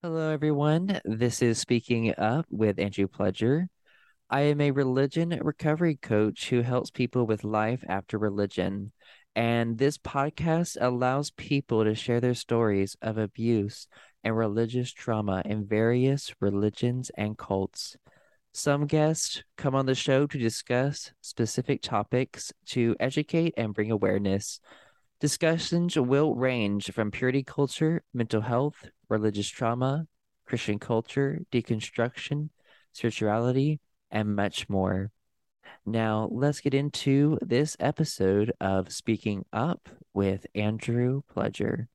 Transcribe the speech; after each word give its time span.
Hello, 0.00 0.30
everyone. 0.30 1.00
This 1.04 1.42
is 1.42 1.58
Speaking 1.58 2.14
Up 2.16 2.46
with 2.50 2.78
Andrew 2.78 3.08
Pledger. 3.08 3.66
I 4.30 4.42
am 4.42 4.60
a 4.60 4.70
religion 4.70 5.36
recovery 5.42 5.96
coach 5.96 6.50
who 6.50 6.60
helps 6.60 6.92
people 6.92 7.26
with 7.26 7.42
life 7.42 7.82
after 7.88 8.16
religion. 8.16 8.92
And 9.34 9.76
this 9.76 9.98
podcast 9.98 10.76
allows 10.80 11.32
people 11.32 11.82
to 11.82 11.96
share 11.96 12.20
their 12.20 12.34
stories 12.34 12.96
of 13.02 13.18
abuse 13.18 13.88
and 14.22 14.36
religious 14.36 14.92
trauma 14.92 15.42
in 15.44 15.66
various 15.66 16.32
religions 16.38 17.10
and 17.16 17.36
cults. 17.36 17.96
Some 18.52 18.86
guests 18.86 19.42
come 19.56 19.74
on 19.74 19.86
the 19.86 19.96
show 19.96 20.28
to 20.28 20.38
discuss 20.38 21.10
specific 21.22 21.82
topics 21.82 22.52
to 22.66 22.94
educate 23.00 23.54
and 23.56 23.74
bring 23.74 23.90
awareness. 23.90 24.60
Discussions 25.20 25.96
will 25.96 26.36
range 26.36 26.92
from 26.92 27.10
purity 27.10 27.42
culture, 27.42 28.04
mental 28.14 28.40
health, 28.40 28.88
religious 29.08 29.48
trauma, 29.48 30.06
Christian 30.46 30.78
culture, 30.78 31.40
deconstruction, 31.50 32.50
spirituality, 32.92 33.80
and 34.12 34.36
much 34.36 34.68
more. 34.68 35.10
Now, 35.84 36.28
let's 36.30 36.60
get 36.60 36.72
into 36.72 37.36
this 37.42 37.76
episode 37.80 38.52
of 38.60 38.92
Speaking 38.92 39.44
Up 39.52 39.88
with 40.14 40.46
Andrew 40.54 41.22
Pledger. 41.34 41.88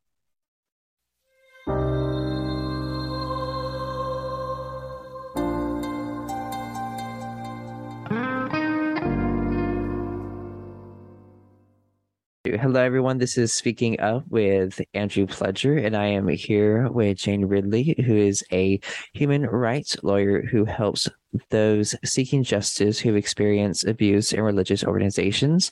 Hello, 12.45 12.81
everyone. 12.81 13.19
This 13.19 13.37
is 13.37 13.53
Speaking 13.53 14.01
Up 14.01 14.25
with 14.27 14.81
Andrew 14.93 15.25
Pledger, 15.25 15.81
and 15.81 15.95
I 15.95 16.07
am 16.07 16.27
here 16.27 16.89
with 16.91 17.19
Jane 17.19 17.45
Ridley, 17.45 17.95
who 18.05 18.17
is 18.17 18.43
a 18.51 18.81
human 19.13 19.43
rights 19.43 19.95
lawyer 20.03 20.41
who 20.41 20.65
helps 20.65 21.07
those 21.51 21.95
seeking 22.03 22.43
justice 22.43 22.99
who 22.99 23.15
experience 23.15 23.85
abuse 23.85 24.33
in 24.33 24.41
religious 24.41 24.83
organizations. 24.83 25.71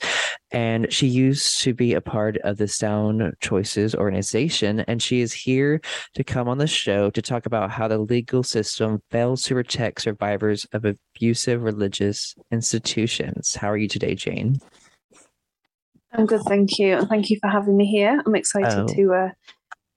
And 0.50 0.90
she 0.90 1.08
used 1.08 1.60
to 1.60 1.74
be 1.74 1.92
a 1.92 2.00
part 2.00 2.38
of 2.38 2.56
the 2.56 2.68
Sound 2.68 3.34
Choices 3.42 3.94
organization, 3.94 4.80
and 4.80 5.02
she 5.02 5.20
is 5.20 5.34
here 5.34 5.78
to 6.14 6.24
come 6.24 6.48
on 6.48 6.56
the 6.56 6.66
show 6.66 7.10
to 7.10 7.20
talk 7.20 7.44
about 7.44 7.70
how 7.70 7.86
the 7.86 7.98
legal 7.98 8.42
system 8.42 9.02
fails 9.10 9.42
to 9.42 9.54
protect 9.54 10.00
survivors 10.00 10.66
of 10.72 10.86
abusive 10.86 11.62
religious 11.62 12.34
institutions. 12.50 13.56
How 13.56 13.70
are 13.70 13.76
you 13.76 13.88
today, 13.88 14.14
Jane? 14.14 14.58
I'm 16.12 16.26
good, 16.26 16.42
thank 16.42 16.78
you, 16.78 16.96
and 16.96 17.08
thank 17.08 17.30
you 17.30 17.38
for 17.40 17.48
having 17.48 17.76
me 17.76 17.86
here. 17.86 18.22
I'm 18.24 18.34
excited 18.34 18.78
oh. 18.78 18.86
to 18.86 19.14
uh, 19.14 19.28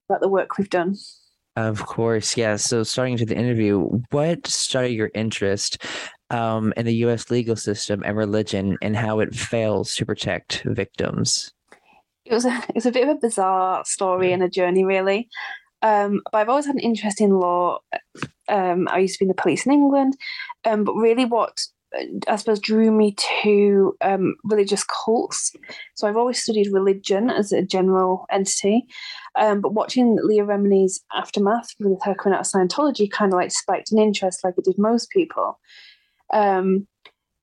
about 0.09 0.21
the 0.21 0.29
work 0.29 0.57
we've 0.57 0.69
done. 0.69 0.95
Of 1.55 1.85
course, 1.85 2.35
yeah. 2.37 2.57
So, 2.57 2.83
starting 2.83 3.17
to 3.17 3.25
the 3.25 3.35
interview, 3.35 3.81
what 4.11 4.45
started 4.47 4.91
your 4.91 5.11
interest 5.13 5.83
um, 6.29 6.73
in 6.75 6.85
the 6.85 6.95
U.S. 6.97 7.31
legal 7.31 7.55
system 7.55 8.03
and 8.05 8.17
religion, 8.17 8.77
and 8.81 8.95
how 8.95 9.19
it 9.19 9.35
fails 9.35 9.95
to 9.95 10.05
protect 10.05 10.63
victims? 10.65 11.53
It 12.25 12.33
was 12.33 12.45
a 12.45 12.63
it's 12.75 12.85
a 12.85 12.91
bit 12.91 13.07
of 13.07 13.15
a 13.15 13.19
bizarre 13.19 13.83
story 13.85 14.33
and 14.33 14.43
a 14.43 14.49
journey, 14.49 14.83
really. 14.83 15.29
Um, 15.81 16.21
but 16.31 16.39
I've 16.39 16.49
always 16.49 16.65
had 16.65 16.75
an 16.75 16.81
interest 16.81 17.21
in 17.21 17.31
law. 17.31 17.79
Um, 18.47 18.87
I 18.89 18.99
used 18.99 19.15
to 19.15 19.19
be 19.19 19.25
in 19.25 19.35
the 19.35 19.41
police 19.41 19.65
in 19.65 19.71
England, 19.71 20.17
um, 20.65 20.83
but 20.83 20.95
really, 20.95 21.25
what 21.25 21.61
I 22.27 22.35
suppose, 22.35 22.59
drew 22.59 22.91
me 22.91 23.15
to 23.41 23.95
um, 24.01 24.35
religious 24.43 24.83
cults. 24.83 25.53
So 25.95 26.07
I've 26.07 26.17
always 26.17 26.41
studied 26.41 26.71
religion 26.71 27.29
as 27.29 27.51
a 27.51 27.61
general 27.61 28.25
entity, 28.31 28.85
um, 29.35 29.61
but 29.61 29.73
watching 29.73 30.17
Leah 30.21 30.45
Remini's 30.45 31.01
aftermath 31.13 31.69
with 31.79 32.03
her 32.03 32.15
coming 32.15 32.35
out 32.35 32.45
of 32.45 32.51
Scientology 32.51 33.09
kind 33.09 33.33
of 33.33 33.37
like 33.37 33.51
spiked 33.51 33.91
an 33.91 33.99
interest, 33.99 34.43
like 34.43 34.55
it 34.57 34.65
did 34.65 34.77
most 34.77 35.09
people. 35.09 35.59
Um, 36.33 36.87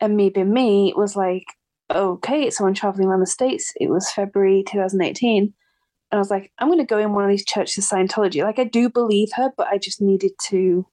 and 0.00 0.16
me 0.16 0.30
being 0.30 0.52
me 0.52 0.92
was 0.96 1.16
like, 1.16 1.44
okay, 1.90 2.50
so 2.50 2.66
I'm 2.66 2.74
traveling 2.74 3.08
around 3.08 3.20
the 3.20 3.26
states. 3.26 3.72
It 3.76 3.90
was 3.90 4.10
February 4.10 4.64
2018. 4.66 5.42
And 5.42 5.52
I 6.10 6.18
was 6.18 6.30
like, 6.30 6.52
I'm 6.58 6.68
going 6.68 6.78
to 6.78 6.84
go 6.84 6.98
in 6.98 7.12
one 7.12 7.24
of 7.24 7.30
these 7.30 7.44
churches 7.44 7.78
of 7.78 7.98
Scientology. 7.98 8.42
Like, 8.42 8.58
I 8.58 8.64
do 8.64 8.90
believe 8.90 9.28
her, 9.34 9.50
but 9.56 9.68
I 9.68 9.78
just 9.78 10.00
needed 10.00 10.32
to 10.48 10.86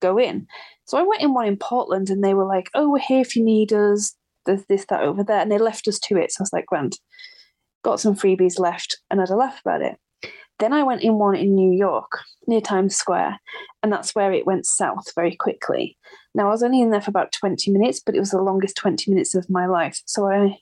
go 0.00 0.18
in. 0.18 0.46
So 0.84 0.98
I 0.98 1.02
went 1.02 1.22
in 1.22 1.34
one 1.34 1.46
in 1.46 1.56
Portland 1.56 2.10
and 2.10 2.22
they 2.22 2.34
were 2.34 2.46
like, 2.46 2.70
oh, 2.74 2.90
we're 2.90 2.98
here 2.98 3.20
if 3.20 3.36
you 3.36 3.44
need 3.44 3.72
us. 3.72 4.14
There's 4.46 4.64
this, 4.66 4.86
that 4.86 5.02
over 5.02 5.22
there. 5.22 5.40
And 5.40 5.52
they 5.52 5.58
left 5.58 5.88
us 5.88 5.98
to 6.00 6.16
it. 6.16 6.32
So 6.32 6.40
I 6.40 6.44
was 6.44 6.52
like, 6.52 6.66
grand. 6.66 6.98
Got 7.84 8.00
some 8.00 8.16
freebies 8.16 8.58
left 8.58 8.98
and 9.10 9.20
had 9.20 9.30
a 9.30 9.36
laugh 9.36 9.60
about 9.64 9.82
it. 9.82 9.96
Then 10.58 10.72
I 10.72 10.82
went 10.82 11.02
in 11.02 11.18
one 11.18 11.36
in 11.36 11.54
New 11.54 11.70
York 11.70 12.20
near 12.48 12.60
Times 12.60 12.96
Square, 12.96 13.38
and 13.82 13.92
that's 13.92 14.14
where 14.14 14.32
it 14.32 14.46
went 14.46 14.66
south 14.66 15.14
very 15.14 15.36
quickly. 15.36 15.96
Now, 16.34 16.48
I 16.48 16.50
was 16.50 16.64
only 16.64 16.80
in 16.80 16.90
there 16.90 17.00
for 17.00 17.10
about 17.10 17.30
20 17.32 17.70
minutes, 17.70 18.00
but 18.04 18.16
it 18.16 18.18
was 18.18 18.30
the 18.30 18.42
longest 18.42 18.76
20 18.76 19.10
minutes 19.10 19.34
of 19.34 19.48
my 19.48 19.66
life. 19.66 20.02
So 20.06 20.28
I 20.28 20.58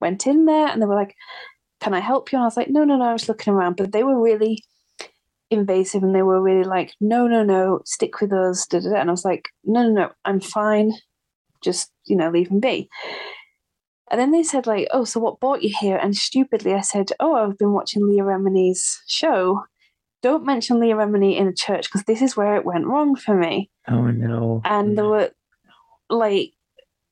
went 0.00 0.26
in 0.26 0.46
there 0.46 0.66
and 0.66 0.82
they 0.82 0.86
were 0.86 0.96
like, 0.96 1.14
Can 1.80 1.94
I 1.94 2.00
help 2.00 2.32
you? 2.32 2.38
And 2.38 2.42
I 2.42 2.46
was 2.46 2.56
like, 2.56 2.70
No, 2.70 2.84
no, 2.84 2.96
no, 2.96 3.04
I 3.04 3.12
was 3.12 3.28
looking 3.28 3.52
around. 3.52 3.76
But 3.76 3.92
they 3.92 4.02
were 4.02 4.20
really 4.20 4.64
invasive 5.50 6.02
and 6.02 6.14
they 6.14 6.22
were 6.22 6.42
really 6.42 6.64
like, 6.64 6.94
no, 7.00 7.26
no, 7.26 7.42
no, 7.42 7.80
stick 7.84 8.20
with 8.20 8.32
us. 8.32 8.66
Da, 8.66 8.80
da, 8.80 8.90
da. 8.90 8.96
And 8.96 9.10
I 9.10 9.12
was 9.12 9.24
like, 9.24 9.48
no, 9.64 9.82
no, 9.82 9.92
no, 9.92 10.10
I'm 10.24 10.40
fine. 10.40 10.92
Just, 11.62 11.90
you 12.04 12.16
know, 12.16 12.30
leave 12.30 12.48
them 12.48 12.60
be. 12.60 12.88
And 14.10 14.20
then 14.20 14.30
they 14.30 14.42
said, 14.42 14.66
like, 14.66 14.88
oh, 14.92 15.04
so 15.04 15.18
what 15.18 15.40
brought 15.40 15.62
you 15.62 15.74
here? 15.76 15.96
And 15.96 16.16
stupidly, 16.16 16.74
I 16.74 16.80
said, 16.80 17.10
oh, 17.18 17.34
I've 17.34 17.58
been 17.58 17.72
watching 17.72 18.06
Leah 18.06 18.22
Remini's 18.22 19.02
show. 19.08 19.64
Don't 20.22 20.46
mention 20.46 20.80
Leah 20.80 20.94
Remini 20.94 21.36
in 21.36 21.48
a 21.48 21.52
church 21.52 21.86
because 21.86 22.04
this 22.04 22.22
is 22.22 22.36
where 22.36 22.56
it 22.56 22.64
went 22.64 22.86
wrong 22.86 23.16
for 23.16 23.34
me. 23.34 23.70
Oh, 23.88 24.06
no. 24.06 24.62
And 24.64 24.94
no. 24.94 24.94
there 24.94 25.04
mm. 25.04 25.10
were, 25.10 25.30
like, 26.16 26.52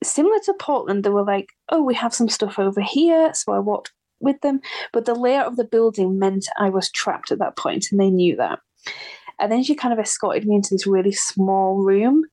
similar 0.05 0.39
to 0.45 0.55
Portland, 0.55 1.05
they 1.05 1.11
were 1.11 1.25
like, 1.25 1.49
oh, 1.69 1.83
we 1.83 1.95
have 1.95 2.15
some 2.15 2.29
stuff 2.29 2.59
over 2.59 2.81
here. 2.81 3.35
So 3.35 3.53
I 3.53 3.59
walked 3.59 3.93
with 4.25 4.41
them. 4.41 4.61
But 4.93 5.05
the 5.05 5.15
layout 5.15 5.47
of 5.47 5.57
the 5.57 5.65
building 5.65 6.19
meant 6.19 6.49
I 6.59 6.71
was 6.71 6.91
trapped 6.91 7.31
at 7.31 7.39
that 7.39 7.57
point, 7.57 7.87
and 7.91 8.01
they 8.01 8.11
knew 8.11 8.37
that. 8.37 8.59
And 9.39 9.51
then 9.51 9.63
she 9.63 9.75
kind 9.75 9.93
of 9.93 9.99
escorted 9.99 10.47
me 10.47 10.57
into 10.57 10.75
this 10.75 10.87
really 10.87 11.13
small 11.13 11.77
room 11.77 12.25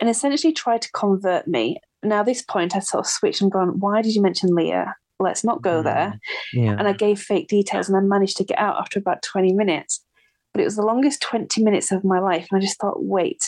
and 0.00 0.08
essentially 0.08 0.52
tried 0.52 0.82
to 0.82 0.92
convert 0.92 1.46
me. 1.46 1.78
Now, 2.02 2.22
this 2.22 2.42
point, 2.42 2.76
I 2.76 2.80
sort 2.80 3.04
of 3.04 3.10
switched 3.10 3.40
and 3.40 3.50
gone, 3.50 3.80
Why 3.80 4.02
did 4.02 4.14
you 4.14 4.22
mention 4.22 4.54
Leah? 4.54 4.94
Let's 5.20 5.44
not 5.44 5.62
go 5.62 5.82
there. 5.82 6.18
Mm, 6.54 6.64
yeah. 6.64 6.76
And 6.78 6.88
I 6.88 6.92
gave 6.92 7.20
fake 7.20 7.48
details 7.48 7.88
and 7.88 7.96
I 7.96 8.00
managed 8.00 8.36
to 8.38 8.44
get 8.44 8.58
out 8.58 8.78
after 8.78 8.98
about 8.98 9.22
20 9.22 9.52
minutes. 9.52 10.04
But 10.52 10.60
it 10.60 10.64
was 10.64 10.76
the 10.76 10.82
longest 10.82 11.22
20 11.22 11.62
minutes 11.62 11.92
of 11.92 12.04
my 12.04 12.18
life. 12.18 12.46
And 12.50 12.58
I 12.58 12.60
just 12.60 12.78
thought, 12.80 13.04
wait, 13.04 13.42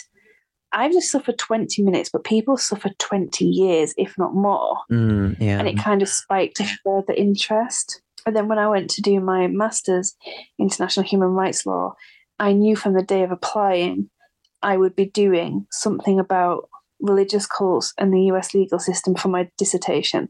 I've 0.73 0.93
just 0.93 1.11
suffered 1.11 1.39
20 1.39 1.83
minutes, 1.83 2.11
but 2.13 2.25
people 2.25 2.57
suffer 2.57 2.91
20 2.99 3.45
years, 3.45 3.95
if 3.97 4.17
not 4.19 4.35
more. 4.35 4.79
Mm, 4.91 5.37
yeah. 5.41 5.59
And 5.59 5.69
it 5.69 5.79
kind 5.79 6.03
of 6.03 6.09
spiked 6.09 6.61
further 6.85 7.13
interest. 7.15 8.03
And 8.27 8.35
then 8.35 8.49
when 8.49 8.59
I 8.59 8.69
went 8.69 8.91
to 8.91 9.03
do 9.03 9.21
my 9.21 9.47
master's 9.47 10.17
international 10.59 11.07
human 11.07 11.29
rights 11.29 11.65
law, 11.65 11.95
I 12.39 12.53
knew 12.53 12.77
from 12.77 12.95
the 12.95 13.03
day 13.03 13.23
of 13.23 13.31
applying 13.31 14.11
I 14.63 14.77
would 14.77 14.97
be 14.97 15.07
doing 15.07 15.67
something 15.71 16.19
about 16.19 16.69
religious 17.01 17.47
cults 17.47 17.93
and 17.99 18.13
the 18.13 18.23
US 18.33 18.55
legal 18.55 18.79
system 18.79 19.15
for 19.15 19.29
my 19.29 19.49
dissertation. 19.57 20.29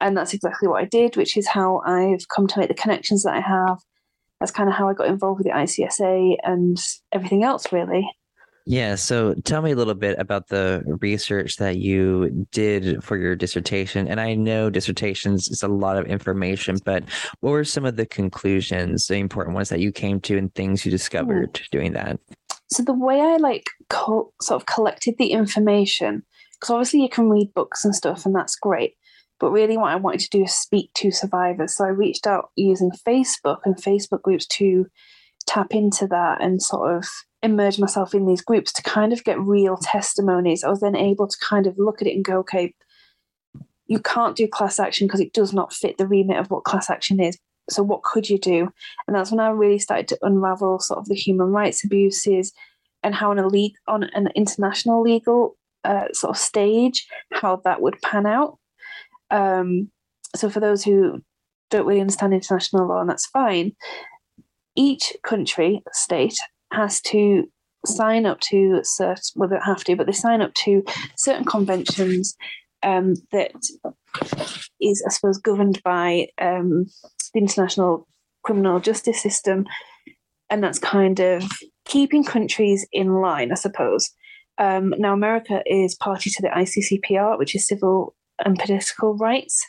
And 0.00 0.16
that's 0.16 0.34
exactly 0.34 0.68
what 0.68 0.82
I 0.82 0.86
did, 0.86 1.16
which 1.16 1.36
is 1.36 1.46
how 1.46 1.80
I've 1.86 2.28
come 2.28 2.46
to 2.48 2.58
make 2.58 2.68
the 2.68 2.74
connections 2.74 3.22
that 3.22 3.34
I 3.34 3.40
have. 3.40 3.78
That's 4.40 4.52
kind 4.52 4.68
of 4.68 4.74
how 4.74 4.88
I 4.88 4.94
got 4.94 5.08
involved 5.08 5.38
with 5.38 5.46
the 5.46 5.52
ICSA 5.52 6.36
and 6.42 6.76
everything 7.12 7.42
else, 7.42 7.72
really. 7.72 8.06
Yeah. 8.68 8.96
So 8.96 9.34
tell 9.44 9.62
me 9.62 9.70
a 9.70 9.76
little 9.76 9.94
bit 9.94 10.18
about 10.18 10.48
the 10.48 10.82
research 11.00 11.56
that 11.58 11.78
you 11.78 12.46
did 12.50 13.02
for 13.02 13.16
your 13.16 13.36
dissertation. 13.36 14.08
And 14.08 14.20
I 14.20 14.34
know 14.34 14.70
dissertations 14.70 15.48
is 15.48 15.62
a 15.62 15.68
lot 15.68 15.96
of 15.96 16.06
information, 16.06 16.78
but 16.84 17.04
what 17.40 17.52
were 17.52 17.64
some 17.64 17.84
of 17.84 17.94
the 17.94 18.06
conclusions, 18.06 19.06
the 19.06 19.14
important 19.14 19.54
ones 19.54 19.68
that 19.68 19.78
you 19.78 19.92
came 19.92 20.20
to 20.22 20.36
and 20.36 20.52
things 20.54 20.84
you 20.84 20.90
discovered 20.90 21.54
mm. 21.54 21.70
doing 21.70 21.92
that? 21.92 22.18
So 22.68 22.82
the 22.82 22.92
way 22.92 23.20
I 23.20 23.36
like 23.36 23.70
co- 23.88 24.32
sort 24.42 24.60
of 24.60 24.66
collected 24.66 25.14
the 25.16 25.30
information, 25.30 26.24
because 26.54 26.70
obviously 26.70 27.02
you 27.02 27.08
can 27.08 27.30
read 27.30 27.54
books 27.54 27.84
and 27.84 27.94
stuff, 27.94 28.26
and 28.26 28.34
that's 28.34 28.56
great. 28.56 28.94
But 29.38 29.50
really, 29.50 29.76
what 29.76 29.92
I 29.92 29.96
wanted 29.96 30.20
to 30.20 30.30
do 30.30 30.42
is 30.42 30.52
speak 30.52 30.90
to 30.94 31.12
survivors. 31.12 31.76
So 31.76 31.84
I 31.84 31.88
reached 31.88 32.26
out 32.26 32.50
using 32.56 32.90
Facebook 33.06 33.58
and 33.64 33.76
Facebook 33.76 34.22
groups 34.22 34.46
to 34.46 34.86
tap 35.46 35.72
into 35.72 36.08
that 36.08 36.42
and 36.42 36.60
sort 36.60 36.96
of 36.96 37.04
immerse 37.46 37.78
myself 37.78 38.14
in 38.14 38.26
these 38.26 38.42
groups 38.42 38.72
to 38.74 38.82
kind 38.82 39.12
of 39.12 39.24
get 39.24 39.40
real 39.40 39.76
testimonies. 39.76 40.62
I 40.62 40.68
was 40.68 40.80
then 40.80 40.96
able 40.96 41.26
to 41.26 41.36
kind 41.40 41.66
of 41.66 41.78
look 41.78 42.02
at 42.02 42.08
it 42.08 42.14
and 42.14 42.24
go, 42.24 42.38
okay, 42.40 42.74
you 43.86 44.00
can't 44.00 44.36
do 44.36 44.48
class 44.48 44.78
action 44.78 45.06
because 45.06 45.20
it 45.20 45.32
does 45.32 45.52
not 45.52 45.72
fit 45.72 45.96
the 45.96 46.06
remit 46.06 46.38
of 46.38 46.50
what 46.50 46.64
class 46.64 46.90
action 46.90 47.20
is. 47.20 47.38
So 47.70 47.82
what 47.82 48.02
could 48.02 48.28
you 48.28 48.38
do? 48.38 48.70
And 49.06 49.16
that's 49.16 49.30
when 49.30 49.40
I 49.40 49.48
really 49.48 49.78
started 49.78 50.08
to 50.08 50.18
unravel 50.22 50.78
sort 50.78 50.98
of 50.98 51.06
the 51.06 51.14
human 51.14 51.48
rights 51.48 51.84
abuses 51.84 52.52
and 53.02 53.14
how 53.14 53.30
on 53.30 53.38
a 53.38 53.46
league 53.46 53.74
on 53.86 54.04
an 54.04 54.28
international 54.34 55.02
legal 55.02 55.56
uh, 55.84 56.06
sort 56.12 56.36
of 56.36 56.38
stage, 56.38 57.06
how 57.32 57.56
that 57.64 57.80
would 57.80 58.00
pan 58.02 58.26
out. 58.26 58.58
Um, 59.30 59.90
so 60.34 60.50
for 60.50 60.60
those 60.60 60.84
who 60.84 61.22
don't 61.70 61.86
really 61.86 62.00
understand 62.00 62.34
international 62.34 62.88
law, 62.88 63.00
and 63.00 63.10
that's 63.10 63.26
fine, 63.26 63.74
each 64.76 65.12
country, 65.22 65.82
state, 65.92 66.38
has 66.72 67.00
to 67.02 67.50
sign 67.84 68.26
up 68.26 68.40
to 68.40 68.80
certain, 68.82 69.22
well, 69.36 69.48
they 69.48 69.58
have 69.64 69.84
to, 69.84 69.96
but 69.96 70.06
they 70.06 70.12
sign 70.12 70.40
up 70.40 70.54
to 70.54 70.84
certain 71.16 71.44
conventions 71.44 72.36
um, 72.82 73.14
that 73.32 73.52
is, 74.80 75.04
I 75.06 75.10
suppose, 75.10 75.38
governed 75.38 75.82
by 75.82 76.28
um, 76.40 76.86
the 77.32 77.40
international 77.40 78.06
criminal 78.42 78.80
justice 78.80 79.22
system. 79.22 79.66
And 80.50 80.62
that's 80.62 80.78
kind 80.78 81.18
of 81.20 81.44
keeping 81.84 82.24
countries 82.24 82.86
in 82.92 83.20
line, 83.20 83.50
I 83.50 83.56
suppose. 83.56 84.10
Um, 84.58 84.94
now, 84.98 85.12
America 85.12 85.62
is 85.66 85.94
party 85.94 86.30
to 86.30 86.42
the 86.42 86.48
ICCPR, 86.48 87.38
which 87.38 87.54
is 87.54 87.66
civil 87.66 88.14
and 88.44 88.58
political 88.58 89.16
rights. 89.16 89.64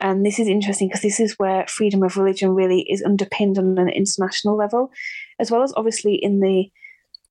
And 0.00 0.26
this 0.26 0.38
is 0.38 0.48
interesting 0.48 0.88
because 0.88 1.02
this 1.02 1.20
is 1.20 1.38
where 1.38 1.66
freedom 1.68 2.02
of 2.02 2.16
religion 2.16 2.50
really 2.50 2.82
is 2.90 3.02
underpinned 3.02 3.58
on 3.58 3.78
an 3.78 3.88
international 3.88 4.56
level, 4.56 4.90
as 5.42 5.50
well 5.50 5.64
as 5.64 5.74
obviously 5.76 6.14
in 6.14 6.38
the 6.38 6.70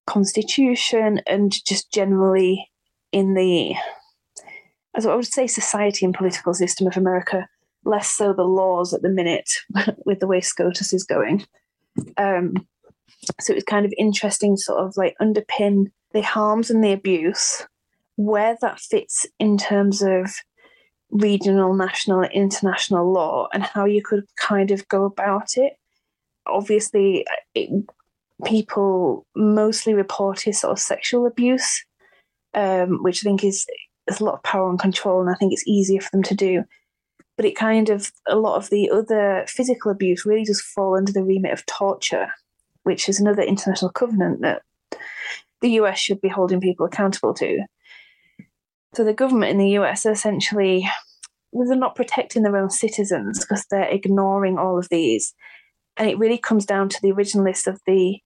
constitution 0.06 1.22
and 1.26 1.54
just 1.66 1.92
generally 1.94 2.70
in 3.14 3.36
the, 3.36 3.74
as 4.96 5.06
I 5.06 5.16
would 5.16 5.26
say, 5.26 5.48
society 5.48 6.06
and 6.06 6.14
political 6.14 6.54
system 6.54 6.88
of 6.88 6.98
America, 6.98 7.48
less 7.86 8.10
so 8.10 8.34
the 8.34 8.44
laws 8.44 8.94
at 8.94 9.02
the 9.02 9.10
minute 9.10 9.50
with 10.06 10.20
the 10.20 10.28
way 10.28 10.42
SCOTUS 10.42 10.92
is 10.94 11.06
going. 11.06 11.46
Um, 12.18 12.54
so 13.40 13.54
it's 13.54 13.64
kind 13.64 13.86
of 13.86 13.94
interesting, 13.98 14.58
sort 14.58 14.84
of 14.84 14.98
like 14.98 15.16
underpin 15.22 15.86
the 16.12 16.22
harms 16.22 16.70
and 16.70 16.84
the 16.84 16.92
abuse, 16.92 17.66
where 18.18 18.58
that 18.62 18.82
fits 18.82 19.26
in 19.40 19.58
terms 19.58 20.02
of 20.02 20.34
regional, 21.12 21.74
national, 21.74 22.24
international 22.24 23.10
law, 23.12 23.48
and 23.54 23.64
how 23.64 23.86
you 23.86 24.04
could 24.04 24.26
kind 24.36 24.70
of 24.72 24.86
go 24.90 25.06
about 25.06 25.56
it. 25.56 25.74
Obviously, 26.46 27.26
it, 27.56 27.70
people 28.46 29.26
mostly 29.36 29.94
report 29.94 30.48
is 30.48 30.60
sort 30.60 30.72
of 30.72 30.80
sexual 30.80 31.26
abuse, 31.26 31.84
um, 32.54 33.04
which 33.04 33.24
I 33.24 33.30
think 33.30 33.44
is 33.44 33.66
there's 34.08 34.20
a 34.20 34.26
lot 34.26 34.36
of 34.36 34.44
power 34.44 34.70
and 34.70 34.80
control, 34.80 35.22
and 35.22 35.30
I 35.30 35.36
think 35.36 35.54
it's 35.54 35.68
easier 35.68 36.02
for 36.02 36.10
them 36.12 36.24
to 36.24 36.36
do. 36.36 36.64
But 37.38 37.46
it 37.46 37.56
kind 37.56 37.90
of 37.90 38.12
a 38.28 38.36
lot 38.36 38.58
of 38.58 38.70
the 38.70 38.90
other 38.92 39.46
physical 39.48 39.92
abuse 39.92 40.26
really 40.26 40.44
does 40.44 40.62
fall 40.62 40.98
under 40.98 41.12
the 41.12 41.24
remit 41.24 41.54
of 41.54 41.66
torture, 41.66 42.28
which 42.84 43.08
is 43.08 43.20
another 43.20 43.42
international 43.42 43.92
covenant 43.92 44.42
that 44.42 44.62
the 45.62 45.72
US 45.72 46.00
should 46.00 46.22
be 46.22 46.28
holding 46.28 46.60
people 46.60 46.86
accountable 46.86 47.34
to. 47.36 47.60
So 48.94 49.04
the 49.04 49.14
government 49.14 49.52
in 49.52 49.58
the 49.58 49.80
US 49.80 50.06
are 50.06 50.12
essentially 50.12 50.88
they're 51.54 51.76
not 51.76 51.96
protecting 51.96 52.44
their 52.44 52.58
own 52.58 52.70
citizens 52.70 53.40
because 53.40 53.66
they're 53.70 53.90
ignoring 53.90 54.58
all 54.58 54.78
of 54.78 54.88
these. 54.90 55.34
And 55.98 56.10
it 56.10 56.18
really 56.18 56.38
comes 56.38 56.66
down 56.66 56.90
to 56.90 57.02
the 57.02 57.12
originalists 57.12 57.68
of 57.68 57.80
the 57.86 58.20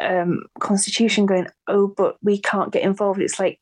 um, 0.00 0.44
constitution 0.58 1.26
going, 1.26 1.46
oh, 1.66 1.88
but 1.96 2.16
we 2.22 2.40
can't 2.40 2.72
get 2.72 2.82
involved. 2.82 3.20
It's 3.20 3.38
like, 3.38 3.60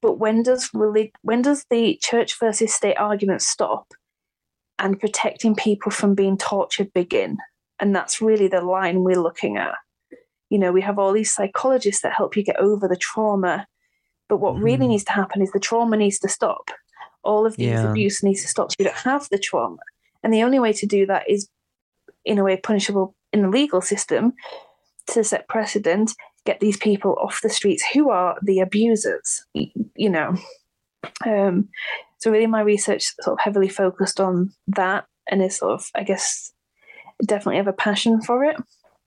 but 0.00 0.18
when 0.18 0.42
does 0.42 0.70
really 0.72 1.12
when 1.22 1.42
does 1.42 1.64
the 1.70 1.98
church 2.02 2.38
versus 2.38 2.72
state 2.72 2.96
argument 2.96 3.42
stop 3.42 3.92
and 4.78 5.00
protecting 5.00 5.56
people 5.56 5.90
from 5.90 6.14
being 6.14 6.38
tortured 6.38 6.92
begin? 6.92 7.38
And 7.80 7.94
that's 7.94 8.20
really 8.20 8.48
the 8.48 8.60
line 8.60 9.02
we're 9.02 9.20
looking 9.20 9.56
at. 9.56 9.74
You 10.50 10.58
know, 10.58 10.72
we 10.72 10.80
have 10.80 10.98
all 10.98 11.12
these 11.12 11.34
psychologists 11.34 12.02
that 12.02 12.12
help 12.12 12.36
you 12.36 12.44
get 12.44 12.58
over 12.58 12.88
the 12.88 12.96
trauma, 12.96 13.66
but 14.28 14.38
what 14.38 14.54
mm-hmm. 14.54 14.64
really 14.64 14.88
needs 14.88 15.04
to 15.04 15.12
happen 15.12 15.42
is 15.42 15.52
the 15.52 15.60
trauma 15.60 15.96
needs 15.96 16.18
to 16.20 16.28
stop. 16.28 16.70
All 17.22 17.44
of 17.44 17.56
these 17.56 17.68
yeah. 17.68 17.90
abuse 17.90 18.22
needs 18.22 18.42
to 18.42 18.48
stop. 18.48 18.70
So 18.70 18.76
you 18.78 18.86
don't 18.86 18.96
have 18.96 19.28
the 19.30 19.38
trauma. 19.38 19.78
And 20.22 20.32
the 20.32 20.42
only 20.42 20.58
way 20.58 20.72
to 20.72 20.86
do 20.86 21.06
that 21.06 21.28
is 21.28 21.48
in 22.24 22.38
a 22.38 22.44
way 22.44 22.56
punishable 22.56 23.14
in 23.32 23.42
the 23.42 23.48
legal 23.48 23.80
system 23.80 24.32
to 25.08 25.24
set 25.24 25.48
precedent, 25.48 26.12
get 26.44 26.60
these 26.60 26.76
people 26.76 27.16
off 27.20 27.40
the 27.42 27.50
streets 27.50 27.84
who 27.92 28.10
are 28.10 28.36
the 28.42 28.60
abusers, 28.60 29.44
you 29.54 30.10
know. 30.10 30.34
Um, 31.26 31.68
so 32.18 32.30
really 32.30 32.46
my 32.46 32.60
research 32.60 33.14
sort 33.20 33.38
of 33.38 33.40
heavily 33.40 33.68
focused 33.68 34.20
on 34.20 34.52
that 34.68 35.04
and 35.30 35.42
is 35.42 35.56
sort 35.56 35.72
of, 35.72 35.86
I 35.94 36.02
guess, 36.02 36.52
definitely 37.24 37.56
have 37.56 37.68
a 37.68 37.72
passion 37.72 38.20
for 38.22 38.44
it. 38.44 38.56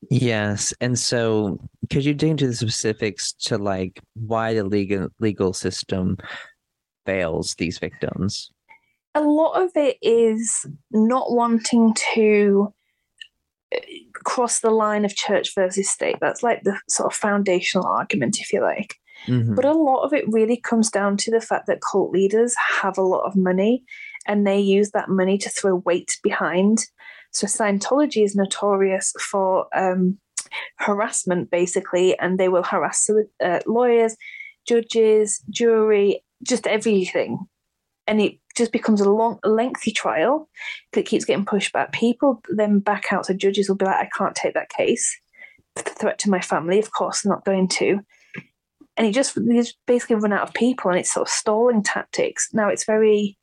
Yes. 0.09 0.73
And 0.81 0.97
so 0.97 1.59
could 1.89 2.05
you 2.05 2.13
dig 2.13 2.31
into 2.31 2.47
the 2.47 2.55
specifics 2.55 3.33
to 3.33 3.57
like 3.57 3.99
why 4.15 4.53
the 4.53 4.63
legal 4.63 5.09
legal 5.19 5.53
system 5.53 6.17
fails 7.05 7.55
these 7.55 7.77
victims? 7.77 8.51
A 9.13 9.21
lot 9.21 9.61
of 9.61 9.71
it 9.75 9.97
is 10.01 10.65
not 10.91 11.31
wanting 11.33 11.93
to 12.13 12.73
cross 14.13 14.59
the 14.59 14.71
line 14.71 15.05
of 15.05 15.15
church 15.15 15.53
versus 15.55 15.89
state. 15.89 16.17
That's 16.21 16.43
like 16.43 16.63
the 16.63 16.79
sort 16.87 17.11
of 17.11 17.17
foundational 17.17 17.87
argument, 17.87 18.39
if 18.39 18.51
you 18.53 18.61
like. 18.61 18.95
Mm-hmm. 19.27 19.55
But 19.55 19.65
a 19.65 19.73
lot 19.73 20.03
of 20.03 20.13
it 20.13 20.25
really 20.27 20.57
comes 20.57 20.89
down 20.89 21.17
to 21.17 21.31
the 21.31 21.41
fact 21.41 21.67
that 21.67 21.81
cult 21.81 22.11
leaders 22.11 22.55
have 22.81 22.97
a 22.97 23.03
lot 23.03 23.25
of 23.25 23.35
money 23.35 23.83
and 24.27 24.45
they 24.45 24.59
use 24.59 24.91
that 24.91 25.09
money 25.09 25.37
to 25.39 25.49
throw 25.49 25.75
weight 25.75 26.17
behind. 26.23 26.85
So 27.31 27.47
Scientology 27.47 28.23
is 28.23 28.35
notorious 28.35 29.13
for 29.19 29.67
um, 29.75 30.17
harassment, 30.77 31.49
basically, 31.49 32.17
and 32.19 32.39
they 32.39 32.49
will 32.49 32.63
harass 32.63 33.09
uh, 33.43 33.59
lawyers, 33.65 34.15
judges, 34.67 35.41
jury, 35.49 36.23
just 36.43 36.67
everything. 36.67 37.39
And 38.07 38.19
it 38.19 38.33
just 38.61 38.71
becomes 38.71 39.01
a 39.01 39.09
long, 39.09 39.39
lengthy 39.43 39.91
trial 39.91 40.47
that 40.93 41.07
keeps 41.07 41.25
getting 41.25 41.45
pushed 41.45 41.73
back. 41.73 41.91
People 41.91 42.43
then 42.47 42.77
back 42.77 43.11
out, 43.11 43.25
so 43.25 43.33
judges 43.33 43.67
will 43.67 43.75
be 43.75 43.85
like, 43.85 43.95
I 43.95 44.09
can't 44.15 44.35
take 44.35 44.53
that 44.53 44.69
case. 44.69 45.17
The 45.75 45.81
threat 45.81 46.19
to 46.19 46.29
my 46.29 46.41
family, 46.41 46.77
of 46.77 46.91
course, 46.91 47.25
not 47.25 47.43
going 47.43 47.67
to. 47.69 48.01
And 48.97 49.07
he 49.07 49.11
just 49.11 49.35
he's 49.49 49.73
basically 49.87 50.17
run 50.17 50.31
out 50.31 50.47
of 50.47 50.53
people, 50.53 50.91
and 50.91 50.99
it's 50.99 51.11
sort 51.11 51.27
of 51.27 51.33
stalling 51.33 51.81
tactics. 51.81 52.49
Now 52.53 52.69
it's 52.69 52.85
very 52.85 53.35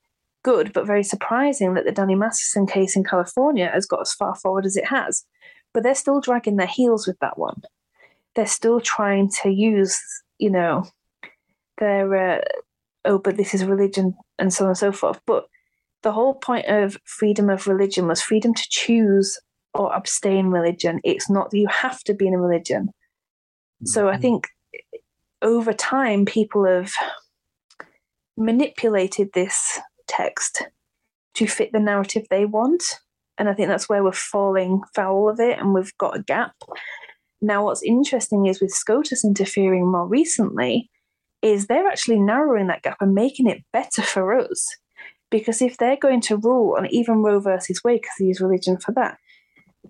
good, 0.44 0.72
but 0.72 0.86
very 0.86 1.02
surprising 1.02 1.74
that 1.74 1.84
the 1.84 1.90
Danny 1.90 2.14
Masterson 2.14 2.68
case 2.68 2.94
in 2.94 3.02
California 3.02 3.68
has 3.74 3.86
got 3.86 4.02
as 4.02 4.14
far 4.14 4.36
forward 4.36 4.66
as 4.66 4.76
it 4.76 4.86
has. 4.86 5.24
But 5.74 5.82
they're 5.82 5.96
still 5.96 6.20
dragging 6.20 6.56
their 6.56 6.68
heels 6.68 7.08
with 7.08 7.18
that 7.18 7.38
one. 7.38 7.60
They're 8.36 8.46
still 8.46 8.80
trying 8.80 9.30
to 9.42 9.50
use, 9.50 9.98
you 10.38 10.50
know, 10.50 10.86
their 11.78 12.36
uh, 12.36 12.40
oh, 13.04 13.18
but 13.18 13.36
this 13.36 13.52
is 13.52 13.64
religion 13.64 14.14
and 14.38 14.52
so 14.52 14.64
on 14.64 14.70
and 14.70 14.78
so 14.78 14.92
forth. 14.92 15.20
But 15.26 15.46
the 16.02 16.12
whole 16.12 16.34
point 16.34 16.66
of 16.66 16.96
freedom 17.04 17.50
of 17.50 17.66
religion 17.66 18.06
was 18.06 18.22
freedom 18.22 18.54
to 18.54 18.66
choose 18.68 19.38
or 19.74 19.94
abstain 19.94 20.48
religion. 20.48 21.00
It's 21.04 21.28
not 21.28 21.50
that 21.50 21.58
you 21.58 21.68
have 21.68 22.00
to 22.04 22.14
be 22.14 22.26
in 22.26 22.34
a 22.34 22.38
religion. 22.38 22.86
Mm-hmm. 22.86 23.86
So 23.86 24.08
I 24.08 24.12
mm-hmm. 24.12 24.22
think 24.22 24.46
over 25.42 25.72
time, 25.72 26.24
people 26.24 26.66
have 26.66 26.92
manipulated 28.36 29.30
this 29.34 29.80
text 30.06 30.62
to 31.34 31.46
fit 31.46 31.72
the 31.72 31.80
narrative 31.80 32.26
they 32.30 32.44
want. 32.44 32.82
And 33.36 33.48
I 33.48 33.54
think 33.54 33.68
that's 33.68 33.88
where 33.88 34.02
we're 34.02 34.12
falling 34.12 34.82
foul 34.94 35.28
of 35.28 35.38
it 35.38 35.58
and 35.58 35.72
we've 35.72 35.96
got 35.98 36.16
a 36.16 36.22
gap. 36.22 36.54
Now, 37.40 37.64
what's 37.64 37.84
interesting 37.84 38.46
is 38.46 38.60
with 38.60 38.70
SCOTUS 38.70 39.24
interfering 39.24 39.86
more 39.86 40.06
recently, 40.06 40.90
is 41.42 41.66
they're 41.66 41.88
actually 41.88 42.18
narrowing 42.18 42.66
that 42.68 42.82
gap 42.82 42.98
and 43.00 43.14
making 43.14 43.46
it 43.46 43.64
better 43.72 44.02
for 44.02 44.38
us. 44.38 44.76
Because 45.30 45.60
if 45.60 45.76
they're 45.76 45.96
going 45.96 46.22
to 46.22 46.38
rule 46.38 46.76
on 46.76 46.86
even 46.86 47.22
Roe 47.22 47.40
versus 47.40 47.82
Wade, 47.84 48.00
because 48.00 48.14
they 48.18 48.26
use 48.26 48.40
religion 48.40 48.78
for 48.78 48.92
that, 48.92 49.18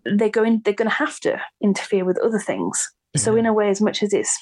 they're 0.04 0.28
going 0.28 0.60
they're 0.64 0.74
going 0.74 0.90
to 0.90 0.94
have 0.94 1.20
to 1.20 1.40
interfere 1.62 2.04
with 2.04 2.18
other 2.18 2.40
things. 2.40 2.78
Mm-hmm. 3.16 3.24
So 3.24 3.36
in 3.36 3.46
a 3.46 3.52
way, 3.52 3.68
as 3.68 3.80
much 3.80 4.02
as 4.02 4.12
it's 4.12 4.36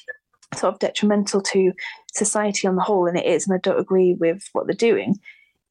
sort 0.54 0.74
of 0.74 0.80
detrimental 0.80 1.42
to 1.42 1.72
society 2.14 2.66
on 2.66 2.76
the 2.76 2.82
whole, 2.82 3.06
and 3.06 3.18
it 3.18 3.26
is, 3.26 3.46
and 3.46 3.54
I 3.54 3.58
don't 3.58 3.80
agree 3.80 4.14
with 4.14 4.42
what 4.52 4.66
they're 4.66 4.74
doing, 4.74 5.16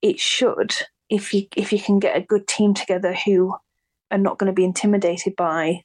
it 0.01 0.19
should 0.19 0.75
if 1.09 1.33
you 1.33 1.47
if 1.55 1.71
you 1.71 1.79
can 1.79 1.99
get 1.99 2.17
a 2.17 2.21
good 2.21 2.47
team 2.47 2.73
together 2.73 3.13
who 3.13 3.55
are 4.11 4.17
not 4.17 4.37
going 4.37 4.47
to 4.47 4.53
be 4.53 4.63
intimidated 4.63 5.35
by 5.35 5.81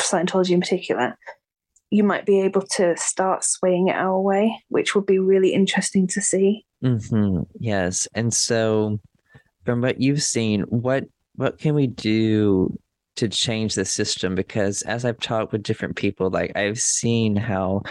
Scientology 0.00 0.50
in 0.50 0.60
particular, 0.60 1.18
you 1.90 2.02
might 2.02 2.26
be 2.26 2.40
able 2.40 2.62
to 2.62 2.96
start 2.96 3.44
swaying 3.44 3.88
it 3.88 3.96
our 3.96 4.20
way, 4.20 4.62
which 4.68 4.94
would 4.94 5.06
be 5.06 5.18
really 5.18 5.52
interesting 5.52 6.06
to 6.08 6.20
see. 6.20 6.64
Mm-hmm. 6.82 7.42
Yes, 7.58 8.08
and 8.14 8.32
so 8.32 9.00
from 9.64 9.80
what 9.80 10.00
you've 10.00 10.22
seen, 10.22 10.62
what 10.62 11.04
what 11.36 11.58
can 11.58 11.74
we 11.74 11.86
do 11.86 12.76
to 13.16 13.28
change 13.28 13.74
the 13.74 13.84
system? 13.84 14.34
Because 14.34 14.82
as 14.82 15.04
I've 15.04 15.20
talked 15.20 15.52
with 15.52 15.62
different 15.62 15.96
people, 15.96 16.30
like 16.30 16.52
I've 16.56 16.80
seen 16.80 17.36
how 17.36 17.82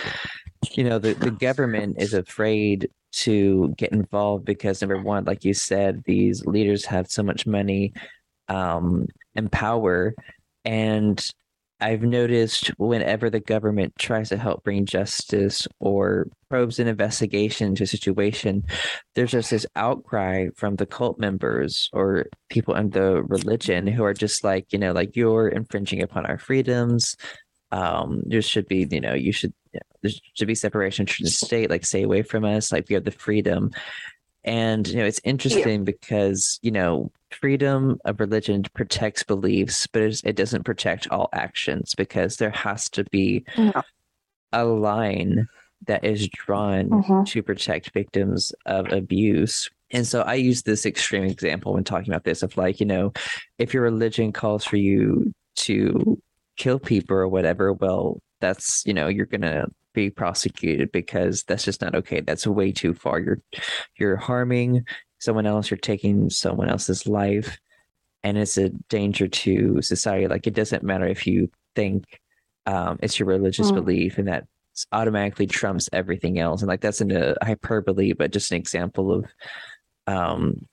you 0.71 0.83
know 0.83 0.99
the, 0.99 1.13
the 1.13 1.31
government 1.31 1.97
is 1.99 2.13
afraid 2.13 2.89
to 3.11 3.73
get 3.77 3.91
involved 3.93 4.45
because 4.45 4.81
number 4.81 5.01
one, 5.01 5.23
like 5.23 5.45
you 5.45 5.53
said, 5.53 6.03
these 6.05 6.45
leaders 6.45 6.85
have 6.85 7.07
so 7.07 7.23
much 7.23 7.47
money 7.47 7.93
um, 8.49 9.07
and 9.35 9.51
power, 9.51 10.13
and 10.63 11.25
I've 11.81 12.03
noticed 12.03 12.67
whenever 12.77 13.29
the 13.29 13.41
government 13.41 13.93
tries 13.99 14.29
to 14.29 14.37
help 14.37 14.63
bring 14.63 14.85
justice 14.85 15.67
or 15.79 16.27
probes 16.49 16.79
an 16.79 16.87
investigation 16.87 17.67
into 17.67 17.83
a 17.83 17.87
situation, 17.87 18.63
there's 19.13 19.31
just 19.31 19.51
this 19.51 19.65
outcry 19.75 20.47
from 20.55 20.77
the 20.77 20.85
cult 20.85 21.19
members 21.19 21.89
or 21.91 22.27
people 22.49 22.75
in 22.75 22.91
the 22.91 23.23
religion 23.23 23.87
who 23.87 24.03
are 24.05 24.13
just 24.13 24.43
like, 24.43 24.71
you 24.71 24.79
know, 24.79 24.93
like 24.93 25.15
you're 25.17 25.49
infringing 25.49 26.01
upon 26.01 26.25
our 26.25 26.37
freedoms. 26.37 27.15
um 27.71 28.21
there 28.27 28.41
should 28.41 28.67
be 28.67 28.87
you 28.91 29.01
know 29.01 29.13
you 29.15 29.31
should 29.33 29.53
there 30.01 30.11
should 30.35 30.47
be 30.47 30.55
separation 30.55 31.03
of 31.09 31.15
the 31.19 31.29
state. 31.29 31.69
Like 31.69 31.85
stay 31.85 32.03
away 32.03 32.21
from 32.21 32.45
us. 32.45 32.71
Like 32.71 32.87
we 32.89 32.93
have 32.95 33.05
the 33.05 33.11
freedom 33.11 33.71
and 34.45 34.87
you 34.87 34.97
know 34.97 35.05
it's 35.05 35.19
interesting 35.23 35.79
yeah. 35.79 35.85
because 35.85 36.59
you 36.61 36.71
know 36.71 37.11
freedom 37.31 37.99
of 38.05 38.19
religion 38.19 38.63
protects 38.73 39.23
beliefs 39.23 39.87
but 39.87 40.03
it 40.23 40.35
doesn't 40.35 40.63
protect 40.63 41.09
all 41.09 41.27
actions 41.33 41.93
because 41.95 42.37
there 42.37 42.51
has 42.51 42.87
to 42.89 43.03
be 43.05 43.43
no. 43.57 43.73
a 44.53 44.63
line 44.63 45.47
that 45.87 46.05
is 46.05 46.29
drawn 46.29 46.89
mm-hmm. 46.89 47.23
to 47.23 47.43
protect 47.43 47.91
victims 47.91 48.53
of 48.65 48.91
abuse 48.91 49.69
and 49.91 50.07
so 50.07 50.21
i 50.21 50.35
use 50.35 50.61
this 50.61 50.85
extreme 50.85 51.23
example 51.23 51.73
when 51.73 51.83
talking 51.83 52.13
about 52.13 52.23
this 52.23 52.43
of 52.43 52.55
like 52.55 52.79
you 52.79 52.85
know 52.85 53.11
if 53.57 53.73
your 53.73 53.83
religion 53.83 54.31
calls 54.31 54.63
for 54.63 54.77
you 54.77 55.33
to 55.55 56.21
kill 56.55 56.79
people 56.79 57.17
or 57.17 57.27
whatever 57.27 57.73
well 57.73 58.19
that's 58.39 58.83
you 58.85 58.93
know 58.93 59.07
you're 59.07 59.25
gonna 59.25 59.65
be 59.95 60.09
prosecuted 60.09 60.91
because 60.91 61.43
that's 61.43 61.65
just 61.65 61.81
not 61.81 61.95
okay. 61.95 62.21
That's 62.21 62.45
way 62.45 62.71
too 62.71 62.93
far. 62.93 63.19
You're 63.19 63.41
you're 63.97 64.17
harming 64.17 64.85
someone 65.19 65.45
else, 65.47 65.71
you're 65.71 65.77
taking 65.77 66.29
someone 66.29 66.69
else's 66.69 67.07
life, 67.07 67.57
and 68.23 68.37
it's 68.37 68.57
a 68.57 68.69
danger 68.89 69.27
to 69.27 69.81
society. 69.81 70.27
Like 70.27 70.47
it 70.47 70.53
doesn't 70.53 70.83
matter 70.83 71.07
if 71.07 71.25
you 71.25 71.49
think 71.75 72.03
um, 72.65 72.99
it's 73.01 73.19
your 73.19 73.27
religious 73.27 73.71
mm. 73.71 73.75
belief 73.75 74.17
and 74.17 74.27
that 74.27 74.45
automatically 74.91 75.47
trumps 75.47 75.89
everything 75.93 76.39
else. 76.39 76.61
And 76.61 76.67
like 76.67 76.81
that's 76.81 77.01
in 77.01 77.11
a 77.11 77.35
hyperbole, 77.41 78.13
but 78.13 78.31
just 78.31 78.51
an 78.51 78.57
example 78.57 79.11
of 79.11 79.25
um, 80.07 80.67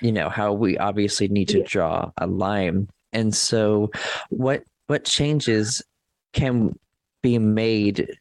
you 0.00 0.12
know, 0.12 0.28
how 0.28 0.52
we 0.52 0.78
obviously 0.78 1.28
need 1.28 1.48
to 1.48 1.62
draw 1.62 2.10
a 2.18 2.26
line. 2.26 2.88
And 3.12 3.34
so 3.34 3.90
what 4.30 4.62
what 4.86 5.04
changes 5.04 5.82
can 6.32 6.78
be 7.22 7.38
made 7.38 8.18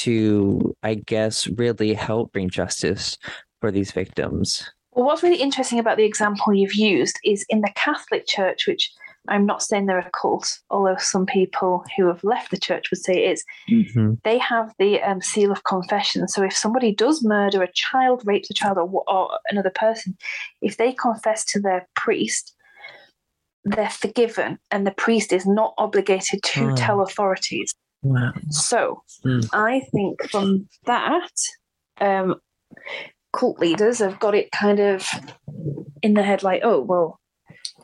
to, 0.00 0.74
I 0.82 0.94
guess, 0.94 1.46
really 1.48 1.94
help 1.94 2.32
bring 2.32 2.50
justice 2.50 3.18
for 3.60 3.70
these 3.70 3.92
victims. 3.92 4.70
Well, 4.92 5.06
what's 5.06 5.22
really 5.22 5.40
interesting 5.40 5.78
about 5.78 5.96
the 5.96 6.04
example 6.04 6.52
you've 6.52 6.74
used 6.74 7.16
is 7.24 7.46
in 7.48 7.60
the 7.62 7.72
Catholic 7.74 8.26
Church, 8.26 8.66
which 8.66 8.92
I'm 9.28 9.46
not 9.46 9.62
saying 9.62 9.86
they're 9.86 9.98
a 9.98 10.10
cult, 10.10 10.58
although 10.68 10.96
some 10.98 11.26
people 11.26 11.84
who 11.96 12.08
have 12.08 12.24
left 12.24 12.50
the 12.50 12.58
church 12.58 12.90
would 12.90 13.00
say 13.00 13.24
it 13.24 13.32
is. 13.32 13.44
Mm-hmm. 13.70 14.14
They 14.24 14.38
have 14.38 14.74
the 14.78 15.00
um, 15.02 15.22
seal 15.22 15.52
of 15.52 15.64
confession. 15.64 16.26
So 16.26 16.42
if 16.42 16.56
somebody 16.56 16.92
does 16.92 17.22
murder 17.22 17.62
a 17.62 17.72
child, 17.72 18.22
rapes 18.26 18.50
a 18.50 18.54
child, 18.54 18.78
or, 18.78 19.04
or 19.06 19.38
another 19.48 19.70
person, 19.70 20.16
if 20.60 20.76
they 20.76 20.92
confess 20.92 21.44
to 21.46 21.60
their 21.60 21.88
priest, 21.94 22.54
they're 23.64 23.88
forgiven, 23.88 24.58
and 24.72 24.84
the 24.84 24.90
priest 24.90 25.32
is 25.32 25.46
not 25.46 25.74
obligated 25.78 26.42
to 26.42 26.70
oh. 26.70 26.76
tell 26.76 27.00
authorities. 27.00 27.72
Wow. 28.02 28.32
So 28.50 29.02
mm. 29.24 29.48
I 29.52 29.80
think 29.92 30.28
from 30.30 30.68
that, 30.86 31.30
um, 32.00 32.36
cult 33.32 33.58
leaders 33.58 33.98
have 33.98 34.18
got 34.18 34.34
it 34.34 34.50
kind 34.50 34.80
of 34.80 35.08
in 36.02 36.14
their 36.14 36.24
head 36.24 36.42
like, 36.42 36.62
oh, 36.64 36.80
well, 36.80 37.20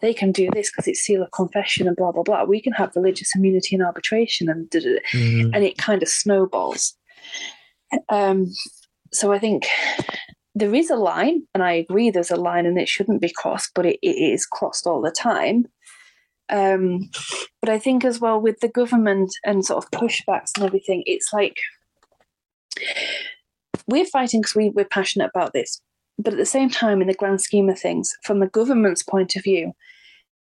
they 0.01 0.15
can 0.15 0.33
do 0.33 0.49
this 0.53 0.71
because 0.71 0.87
it's 0.87 1.01
seal 1.01 1.23
of 1.23 1.31
confession 1.33 1.87
and 1.87 1.97
blah, 1.97 2.13
blah, 2.13 2.23
blah. 2.23 2.45
We 2.45 2.61
can 2.61 2.73
have 2.75 2.95
religious 2.95 3.35
immunity 3.35 3.75
and 3.75 3.85
arbitration 3.85 4.49
and 4.49 4.71
mm. 4.71 5.51
and 5.55 5.65
it 5.65 5.79
kind 5.79 6.03
of 6.03 6.09
snowballs. 6.09 6.95
Um, 8.09 8.47
so 9.13 9.33
I 9.33 9.39
think 9.39 9.67
there 10.55 10.75
is 10.75 10.91
a 10.91 10.97
line, 10.97 11.43
and 11.55 11.63
I 11.63 11.73
agree 11.73 12.11
there's 12.11 12.31
a 12.31 12.37
line 12.37 12.67
and 12.67 12.79
it 12.79 12.89
shouldn't 12.89 13.21
be 13.21 13.33
crossed, 13.35 13.73
but 13.75 13.87
it, 13.87 13.99
it 14.03 14.17
is 14.17 14.47
crossed 14.47 14.87
all 14.87 15.01
the 15.01 15.11
time. 15.11 15.67
Um, 16.51 17.11
but 17.61 17.69
I 17.69 17.79
think 17.79 18.05
as 18.05 18.21
well 18.21 18.41
with 18.41 18.61
the 18.61 18.69
government 18.69 19.31
and 19.45 19.65
sort 19.65 19.85
of 19.85 19.91
pushbacks 19.91 20.51
and 20.57 20.65
everything, 20.65 21.03
it's 21.07 21.33
like 21.33 21.57
we're 23.87 24.07
fighting 24.07 24.41
because 24.41 24.55
we, 24.55 24.71
we're 24.71 24.85
passionate 24.85 25.31
about 25.35 25.53
this. 25.53 25.81
But 26.19 26.33
at 26.35 26.39
the 26.39 26.47
same 26.47 26.71
time, 26.71 27.01
in 27.01 27.09
the 27.09 27.15
grand 27.15 27.41
scheme 27.41 27.69
of 27.69 27.79
things, 27.79 28.13
from 28.25 28.41
the 28.41 28.49
government's 28.49 29.03
point 29.03 29.37
of 29.37 29.45
view, 29.45 29.73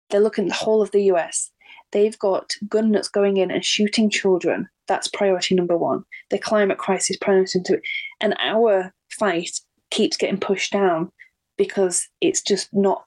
they're 0.09 0.21
looking 0.21 0.45
at 0.45 0.49
the 0.49 0.55
whole 0.55 0.81
of 0.81 0.91
the 0.91 1.03
US. 1.03 1.51
They've 1.91 2.17
got 2.17 2.53
gun 2.67 2.91
nuts 2.91 3.07
going 3.07 3.37
in 3.37 3.51
and 3.51 3.63
shooting 3.63 4.09
children. 4.09 4.67
That's 4.87 5.07
priority 5.07 5.55
number 5.55 5.77
one. 5.77 6.03
The 6.29 6.39
climate 6.39 6.77
crisis, 6.77 7.17
priority 7.17 7.59
two. 7.65 7.79
And 8.19 8.35
our 8.39 8.93
fight 9.09 9.51
keeps 9.91 10.17
getting 10.17 10.39
pushed 10.39 10.71
down 10.71 11.11
because 11.57 12.07
it's 12.21 12.41
just 12.41 12.69
not 12.73 13.05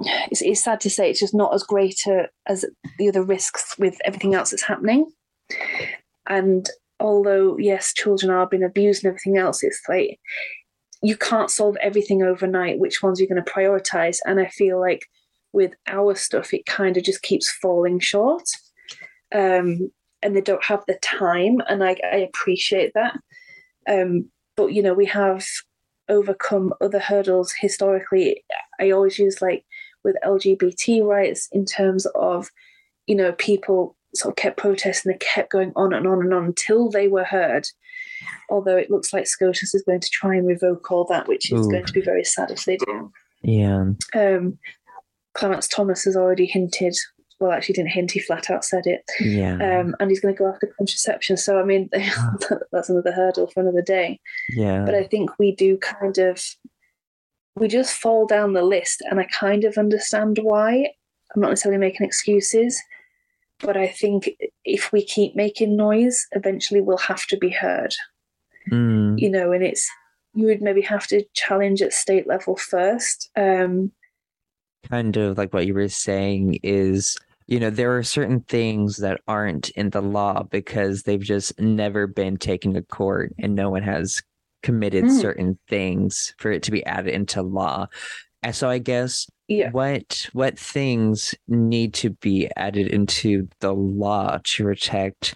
it's, 0.00 0.42
it's 0.42 0.62
sad 0.62 0.80
to 0.80 0.90
say 0.90 1.10
it's 1.10 1.20
just 1.20 1.34
not 1.34 1.54
as 1.54 1.62
great 1.62 2.00
a, 2.06 2.28
as 2.46 2.64
the 2.98 3.08
other 3.08 3.22
risks 3.22 3.76
with 3.78 3.96
everything 4.04 4.34
else 4.34 4.50
that's 4.50 4.62
happening. 4.62 5.10
And 6.28 6.68
although 7.00 7.58
yes, 7.58 7.92
children 7.92 8.30
are 8.30 8.46
being 8.46 8.64
abused 8.64 9.04
and 9.04 9.10
everything 9.10 9.38
else, 9.38 9.62
it's 9.62 9.82
like 9.88 10.18
you 11.02 11.16
can't 11.16 11.50
solve 11.50 11.76
everything 11.82 12.22
overnight. 12.22 12.78
Which 12.78 13.02
ones 13.02 13.20
you're 13.20 13.28
going 13.28 13.42
to 13.44 13.52
prioritize? 13.52 14.18
And 14.24 14.40
I 14.40 14.46
feel 14.46 14.80
like 14.80 15.06
with 15.52 15.74
our 15.86 16.14
stuff, 16.14 16.52
it 16.52 16.66
kind 16.66 16.96
of 16.96 17.04
just 17.04 17.22
keeps 17.22 17.50
falling 17.50 18.00
short. 18.00 18.44
Um, 19.34 19.90
and 20.22 20.34
they 20.34 20.40
don't 20.40 20.64
have 20.64 20.82
the 20.86 20.98
time, 21.02 21.58
and 21.68 21.84
I, 21.84 21.96
I 22.10 22.16
appreciate 22.16 22.92
that. 22.94 23.18
Um, 23.86 24.30
but 24.56 24.68
you 24.68 24.82
know, 24.82 24.94
we 24.94 25.04
have 25.06 25.44
overcome 26.08 26.72
other 26.80 26.98
hurdles 26.98 27.52
historically. 27.58 28.42
I 28.80 28.90
always 28.90 29.18
use 29.18 29.42
like 29.42 29.64
with 30.04 30.16
LGBT 30.24 31.04
rights 31.04 31.48
in 31.52 31.64
terms 31.64 32.06
of, 32.14 32.50
you 33.06 33.14
know, 33.14 33.32
people 33.32 33.96
sort 34.14 34.32
of 34.32 34.36
kept 34.36 34.56
protesting, 34.56 35.12
they 35.12 35.18
kept 35.18 35.50
going 35.50 35.72
on 35.76 35.92
and 35.92 36.06
on 36.06 36.20
and 36.20 36.32
on 36.32 36.44
until 36.44 36.90
they 36.90 37.08
were 37.08 37.24
heard. 37.24 37.66
Although 38.48 38.76
it 38.76 38.90
looks 38.90 39.12
like 39.12 39.26
SCOTUS 39.26 39.74
is 39.74 39.82
going 39.82 40.00
to 40.00 40.10
try 40.10 40.36
and 40.36 40.46
revoke 40.46 40.90
all 40.90 41.04
that, 41.06 41.26
which 41.28 41.52
is 41.52 41.66
Ooh. 41.66 41.70
going 41.70 41.84
to 41.84 41.92
be 41.92 42.00
very 42.00 42.24
sad 42.24 42.50
if 42.50 42.64
they 42.64 42.76
do. 42.76 43.12
Yeah. 43.42 43.84
Um, 44.14 44.58
Clarence 45.34 45.68
Thomas 45.68 46.04
has 46.04 46.16
already 46.16 46.46
hinted. 46.46 46.96
Well, 47.40 47.50
actually, 47.50 47.74
didn't 47.74 47.90
hint. 47.90 48.12
He 48.12 48.20
flat 48.20 48.48
out 48.48 48.64
said 48.64 48.86
it. 48.86 49.02
Yeah. 49.20 49.54
Um, 49.54 49.96
and 49.98 50.08
he's 50.08 50.20
going 50.20 50.34
to 50.34 50.38
go 50.38 50.48
after 50.48 50.72
contraception. 50.78 51.36
So, 51.36 51.58
I 51.58 51.64
mean, 51.64 51.90
that's 52.72 52.88
another 52.88 53.12
hurdle 53.12 53.48
for 53.48 53.60
another 53.60 53.82
day. 53.82 54.20
Yeah. 54.50 54.84
But 54.84 54.94
I 54.94 55.04
think 55.04 55.30
we 55.38 55.54
do 55.54 55.76
kind 55.78 56.16
of 56.18 56.42
we 57.56 57.68
just 57.68 57.94
fall 57.94 58.26
down 58.26 58.52
the 58.52 58.62
list, 58.62 59.02
and 59.10 59.20
I 59.20 59.24
kind 59.24 59.64
of 59.64 59.78
understand 59.78 60.38
why. 60.42 60.90
I'm 61.34 61.40
not 61.40 61.50
necessarily 61.50 61.78
making 61.78 62.06
excuses, 62.06 62.80
but 63.60 63.76
I 63.76 63.88
think 63.88 64.30
if 64.64 64.92
we 64.92 65.04
keep 65.04 65.34
making 65.36 65.76
noise, 65.76 66.26
eventually 66.32 66.80
we'll 66.80 66.98
have 66.98 67.26
to 67.26 67.36
be 67.36 67.50
heard. 67.50 67.94
Mm. 68.70 69.18
You 69.18 69.30
know, 69.30 69.52
and 69.52 69.62
it's 69.62 69.88
you 70.34 70.46
would 70.46 70.62
maybe 70.62 70.82
have 70.82 71.06
to 71.08 71.24
challenge 71.34 71.80
at 71.80 71.92
state 71.92 72.26
level 72.26 72.56
first. 72.56 73.30
Um, 73.36 73.92
kind 74.88 75.16
of 75.16 75.38
like 75.38 75.52
what 75.52 75.66
you 75.66 75.74
were 75.74 75.88
saying 75.88 76.58
is 76.62 77.16
you 77.46 77.58
know 77.58 77.70
there 77.70 77.96
are 77.96 78.02
certain 78.02 78.40
things 78.40 78.98
that 78.98 79.20
aren't 79.28 79.70
in 79.70 79.90
the 79.90 80.02
law 80.02 80.42
because 80.42 81.02
they've 81.02 81.22
just 81.22 81.58
never 81.58 82.06
been 82.06 82.36
taken 82.36 82.74
to 82.74 82.82
court 82.82 83.34
and 83.38 83.54
no 83.54 83.70
one 83.70 83.82
has 83.82 84.22
committed 84.64 85.04
mm. 85.04 85.20
certain 85.20 85.58
things 85.68 86.34
for 86.38 86.50
it 86.50 86.64
to 86.64 86.72
be 86.72 86.84
added 86.86 87.14
into 87.14 87.42
law. 87.42 87.86
And 88.42 88.56
so 88.56 88.68
I 88.68 88.78
guess 88.78 89.28
yeah. 89.46 89.70
what 89.70 90.28
what 90.32 90.58
things 90.58 91.34
need 91.46 91.94
to 91.94 92.10
be 92.10 92.50
added 92.56 92.88
into 92.88 93.46
the 93.60 93.72
law 93.72 94.38
to 94.42 94.64
protect 94.64 95.34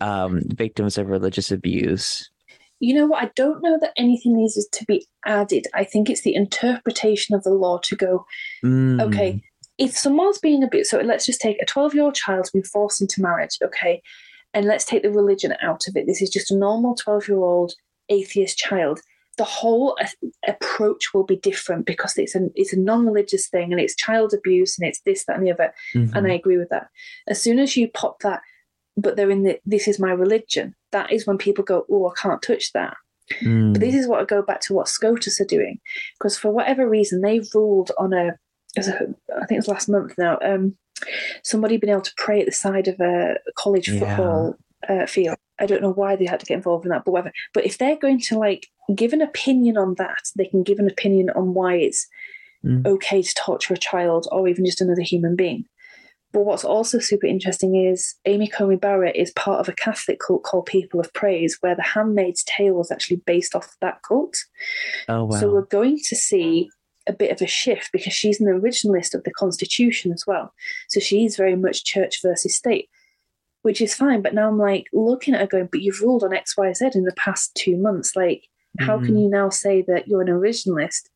um, 0.00 0.42
victims 0.44 0.98
of 0.98 1.08
religious 1.08 1.50
abuse? 1.50 2.30
You 2.78 2.94
know 2.94 3.06
what? 3.06 3.24
I 3.24 3.30
don't 3.34 3.62
know 3.62 3.78
that 3.80 3.94
anything 3.96 4.36
needs 4.36 4.54
to 4.70 4.84
be 4.84 5.06
added. 5.24 5.66
I 5.74 5.84
think 5.84 6.10
it's 6.10 6.22
the 6.22 6.34
interpretation 6.34 7.34
of 7.34 7.42
the 7.42 7.54
law 7.54 7.78
to 7.84 7.96
go, 7.96 8.26
mm. 8.62 9.00
okay, 9.00 9.42
if 9.78 9.96
someone's 9.96 10.38
being 10.38 10.62
abused, 10.62 10.90
so 10.90 11.00
let's 11.00 11.24
just 11.24 11.40
take 11.40 11.56
a 11.62 11.66
12 11.66 11.94
year 11.94 12.04
old 12.04 12.14
child's 12.14 12.50
been 12.50 12.62
forced 12.62 13.00
into 13.00 13.22
marriage, 13.22 13.56
okay, 13.64 14.02
and 14.52 14.66
let's 14.66 14.84
take 14.84 15.02
the 15.02 15.10
religion 15.10 15.54
out 15.62 15.88
of 15.88 15.96
it. 15.96 16.06
This 16.06 16.20
is 16.20 16.28
just 16.28 16.50
a 16.50 16.56
normal 16.56 16.94
12 16.94 17.28
year 17.28 17.38
old 17.38 17.72
atheist 18.08 18.58
child, 18.58 19.00
the 19.36 19.44
whole 19.44 19.96
approach 20.48 21.12
will 21.12 21.24
be 21.24 21.36
different 21.36 21.86
because 21.86 22.16
it's 22.16 22.34
a 22.34 22.48
it's 22.54 22.72
a 22.72 22.78
non-religious 22.78 23.48
thing 23.48 23.72
and 23.72 23.80
it's 23.80 23.94
child 23.94 24.32
abuse 24.32 24.78
and 24.78 24.88
it's 24.88 25.00
this 25.00 25.24
that 25.24 25.36
and 25.36 25.46
the 25.46 25.52
other 25.52 25.72
mm-hmm. 25.94 26.16
and 26.16 26.26
i 26.26 26.34
agree 26.34 26.56
with 26.56 26.68
that 26.70 26.88
as 27.28 27.40
soon 27.40 27.58
as 27.58 27.76
you 27.76 27.88
pop 27.88 28.20
that 28.20 28.40
but 28.96 29.16
they're 29.16 29.30
in 29.30 29.42
the 29.42 29.58
this 29.64 29.86
is 29.88 29.98
my 29.98 30.10
religion 30.10 30.74
that 30.92 31.12
is 31.12 31.26
when 31.26 31.38
people 31.38 31.64
go 31.64 31.84
oh 31.90 32.08
i 32.08 32.20
can't 32.20 32.42
touch 32.42 32.72
that 32.72 32.96
mm. 33.42 33.72
but 33.72 33.80
this 33.80 33.94
is 33.94 34.08
what 34.08 34.20
i 34.20 34.24
go 34.24 34.42
back 34.42 34.60
to 34.60 34.72
what 34.72 34.88
scotus 34.88 35.40
are 35.40 35.46
doing 35.46 35.78
because 36.18 36.38
for 36.38 36.50
whatever 36.50 36.88
reason 36.88 37.20
they 37.20 37.40
ruled 37.54 37.90
on 37.98 38.12
a, 38.12 38.32
a 38.78 38.80
i 38.80 39.46
think 39.46 39.52
it 39.52 39.56
was 39.56 39.68
last 39.68 39.88
month 39.88 40.14
now 40.16 40.38
um 40.42 40.74
somebody 41.42 41.76
been 41.76 41.90
able 41.90 42.00
to 42.00 42.14
pray 42.16 42.40
at 42.40 42.46
the 42.46 42.52
side 42.52 42.88
of 42.88 42.98
a 43.00 43.34
college 43.56 43.88
yeah. 43.88 44.50
Uh, 44.88 45.06
field 45.06 45.36
I 45.58 45.66
don't 45.66 45.82
know 45.82 45.92
why 45.92 46.16
they 46.16 46.26
had 46.26 46.40
to 46.40 46.46
get 46.46 46.56
involved 46.56 46.84
in 46.84 46.90
that, 46.90 47.04
but 47.04 47.12
whatever. 47.12 47.32
But 47.54 47.64
if 47.64 47.78
they're 47.78 47.96
going 47.96 48.20
to 48.20 48.38
like 48.38 48.68
give 48.94 49.12
an 49.12 49.22
opinion 49.22 49.76
on 49.76 49.94
that, 49.94 50.30
they 50.36 50.46
can 50.46 50.62
give 50.62 50.78
an 50.78 50.88
opinion 50.88 51.30
on 51.30 51.54
why 51.54 51.76
it's 51.76 52.06
mm. 52.64 52.86
okay 52.86 53.22
to 53.22 53.34
torture 53.34 53.74
a 53.74 53.78
child 53.78 54.28
or 54.30 54.48
even 54.48 54.66
just 54.66 54.80
another 54.80 55.02
human 55.02 55.34
being. 55.34 55.64
But 56.32 56.44
what's 56.44 56.64
also 56.64 56.98
super 56.98 57.26
interesting 57.26 57.76
is 57.76 58.14
Amy 58.26 58.48
Coney 58.48 58.76
Barrett 58.76 59.16
is 59.16 59.30
part 59.30 59.60
of 59.60 59.68
a 59.68 59.72
Catholic 59.72 60.18
cult 60.20 60.42
called 60.42 60.66
People 60.66 61.00
of 61.00 61.12
Praise, 61.14 61.56
where 61.60 61.74
The 61.74 61.82
Handmaid's 61.82 62.44
Tale 62.44 62.74
was 62.74 62.90
actually 62.90 63.22
based 63.24 63.54
off 63.54 63.74
that 63.80 64.02
cult. 64.06 64.36
Oh 65.08 65.24
wow. 65.24 65.38
So 65.38 65.50
we're 65.50 65.62
going 65.62 65.96
to 65.96 66.16
see 66.16 66.68
a 67.06 67.12
bit 67.12 67.30
of 67.30 67.40
a 67.40 67.46
shift 67.46 67.90
because 67.92 68.12
she's 68.12 68.40
an 68.40 68.48
originalist 68.48 69.14
of 69.14 69.24
the 69.24 69.30
Constitution 69.30 70.12
as 70.12 70.24
well. 70.26 70.52
So 70.88 71.00
she's 71.00 71.36
very 71.36 71.56
much 71.56 71.84
church 71.84 72.20
versus 72.20 72.54
state, 72.54 72.90
which 73.66 73.80
is 73.80 73.96
fine. 73.96 74.22
But 74.22 74.32
now 74.32 74.46
I'm 74.48 74.58
like 74.60 74.86
looking 74.92 75.34
at 75.34 75.40
her 75.40 75.46
going, 75.48 75.68
but 75.72 75.82
you've 75.82 76.00
ruled 76.00 76.22
on 76.22 76.32
X, 76.32 76.56
Y, 76.56 76.72
Z 76.72 76.90
in 76.94 77.02
the 77.02 77.12
past 77.16 77.52
two 77.56 77.76
months. 77.76 78.14
Like, 78.14 78.44
how 78.78 78.96
can 79.00 79.16
Mhm. 79.16 79.22
you 79.22 79.28
now 79.28 79.48
say 79.48 79.82
that 79.88 80.06
you're 80.06 80.22
an 80.22 80.28
originalist? 80.28 81.08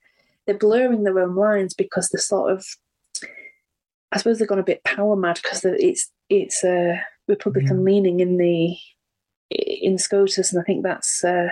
They're 0.46 0.58
blurring 0.58 1.04
their 1.04 1.20
own 1.20 1.36
lines 1.36 1.74
because 1.74 2.08
they're 2.08 2.20
sort 2.20 2.50
of, 2.52 2.66
I 4.10 4.18
suppose 4.18 4.40
they've 4.40 4.48
gone 4.48 4.58
a 4.58 4.64
bit 4.64 4.82
power 4.82 5.14
mad 5.14 5.38
because 5.40 5.64
it's 5.64 6.10
it's 6.28 6.64
uh, 6.64 6.96
Republican 7.28 7.84
leaning 7.84 8.18
in 8.18 8.36
the 8.36 8.76
in 9.50 9.96
SCOTUS, 9.96 10.52
and 10.52 10.60
I 10.60 10.64
think 10.64 10.82
that's 10.82 11.22
uh, 11.22 11.50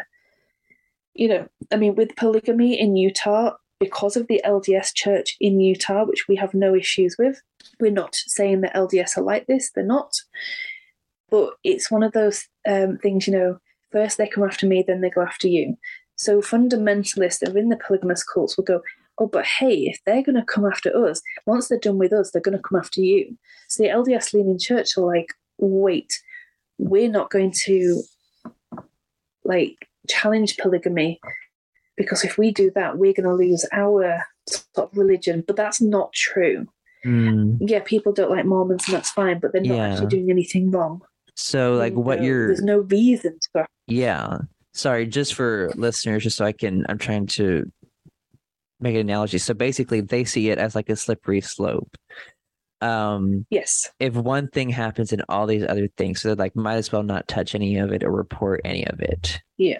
you 1.14 1.28
know, 1.28 1.48
I 1.70 1.76
mean, 1.76 1.94
with 1.94 2.16
polygamy 2.16 2.74
in 2.78 2.96
Utah, 2.96 3.54
because 3.78 4.16
of 4.16 4.26
the 4.26 4.40
LDS 4.44 4.92
church 4.94 5.36
in 5.40 5.60
Utah, 5.60 6.04
which 6.04 6.26
we 6.26 6.34
have 6.34 6.54
no 6.54 6.74
issues 6.74 7.14
with, 7.16 7.40
we're 7.78 7.92
not 7.92 8.16
saying 8.16 8.62
that 8.62 8.74
LDS 8.74 9.16
are 9.16 9.22
like 9.22 9.46
this, 9.46 9.70
they're 9.70 9.84
not. 9.84 10.10
But 11.30 11.54
it's 11.64 11.90
one 11.90 12.02
of 12.02 12.12
those 12.12 12.46
um, 12.68 12.98
things, 12.98 13.26
you 13.26 13.32
know, 13.32 13.58
first 13.92 14.18
they 14.18 14.26
come 14.28 14.44
after 14.44 14.66
me, 14.66 14.84
then 14.86 15.00
they 15.00 15.10
go 15.10 15.22
after 15.22 15.48
you. 15.48 15.76
So 16.16 16.40
fundamentalists 16.40 17.40
that 17.40 17.50
are 17.50 17.58
in 17.58 17.68
the 17.68 17.76
polygamous 17.76 18.24
cults 18.24 18.56
will 18.56 18.64
go, 18.64 18.82
oh, 19.18 19.26
but 19.26 19.44
hey, 19.44 19.86
if 19.86 20.00
they're 20.04 20.22
going 20.22 20.36
to 20.36 20.44
come 20.44 20.64
after 20.64 20.94
us, 21.06 21.20
once 21.46 21.68
they're 21.68 21.78
done 21.78 21.98
with 21.98 22.12
us, 22.12 22.30
they're 22.30 22.42
going 22.42 22.56
to 22.56 22.62
come 22.62 22.78
after 22.78 23.00
you. 23.00 23.36
So 23.68 23.82
the 23.82 23.88
LDS 23.88 24.32
leaning 24.32 24.58
church 24.58 24.96
are 24.96 25.04
like, 25.04 25.34
wait, 25.58 26.12
we're 26.78 27.10
not 27.10 27.30
going 27.30 27.52
to 27.64 28.02
like 29.44 29.88
challenge 30.08 30.56
polygamy 30.56 31.20
because 31.96 32.24
if 32.24 32.38
we 32.38 32.50
do 32.52 32.70
that, 32.74 32.96
we're 32.96 33.12
going 33.12 33.28
to 33.28 33.34
lose 33.34 33.66
our 33.72 34.24
sort 34.48 34.90
of 34.90 34.96
religion. 34.96 35.42
But 35.46 35.56
that's 35.56 35.80
not 35.80 36.12
true. 36.12 36.66
Mm. 37.04 37.58
Yeah, 37.60 37.80
people 37.84 38.12
don't 38.12 38.30
like 38.30 38.44
Mormons, 38.44 38.86
and 38.86 38.96
that's 38.96 39.10
fine, 39.10 39.38
but 39.40 39.52
they're 39.52 39.62
not 39.62 39.76
Yeah. 39.76 39.88
actually 39.88 40.06
doing 40.08 40.30
anything 40.30 40.70
wrong. 40.70 41.02
So 41.38 41.74
like 41.74 41.92
And, 41.92 42.04
what 42.04 42.22
you're 42.22 42.48
There's 42.48 42.62
no 42.62 42.78
reason 42.78 43.38
to 43.40 43.48
go. 43.54 43.66
Yeah. 43.86 44.38
Sorry, 44.74 45.06
just 45.06 45.34
for 45.34 45.70
listeners, 45.76 46.24
just 46.24 46.36
so 46.36 46.44
I 46.44 46.52
can, 46.52 46.84
I'm 46.88 46.98
trying 46.98 47.26
to 47.28 47.70
make 48.80 48.94
an 48.94 49.00
analogy. 49.00 49.38
So 49.38 49.54
basically, 49.54 50.00
they 50.00 50.24
see 50.24 50.50
it 50.50 50.58
as 50.58 50.74
like 50.74 50.88
a 50.88 50.96
slippery 50.96 51.40
slope. 51.40 51.96
Um, 52.80 53.44
Yes. 53.50 53.88
if 53.98 54.14
one 54.14 54.48
thing 54.48 54.68
happens 54.70 55.12
and 55.12 55.24
all 55.28 55.46
these 55.46 55.64
other 55.64 55.88
things, 55.96 56.20
so 56.20 56.28
they're 56.28 56.36
like, 56.36 56.54
might 56.54 56.76
as 56.76 56.92
well 56.92 57.02
not 57.02 57.26
touch 57.26 57.54
any 57.54 57.76
of 57.76 57.92
it 57.92 58.04
or 58.04 58.10
report 58.10 58.60
any 58.64 58.86
of 58.86 59.00
it. 59.00 59.40
Yeah. 59.56 59.78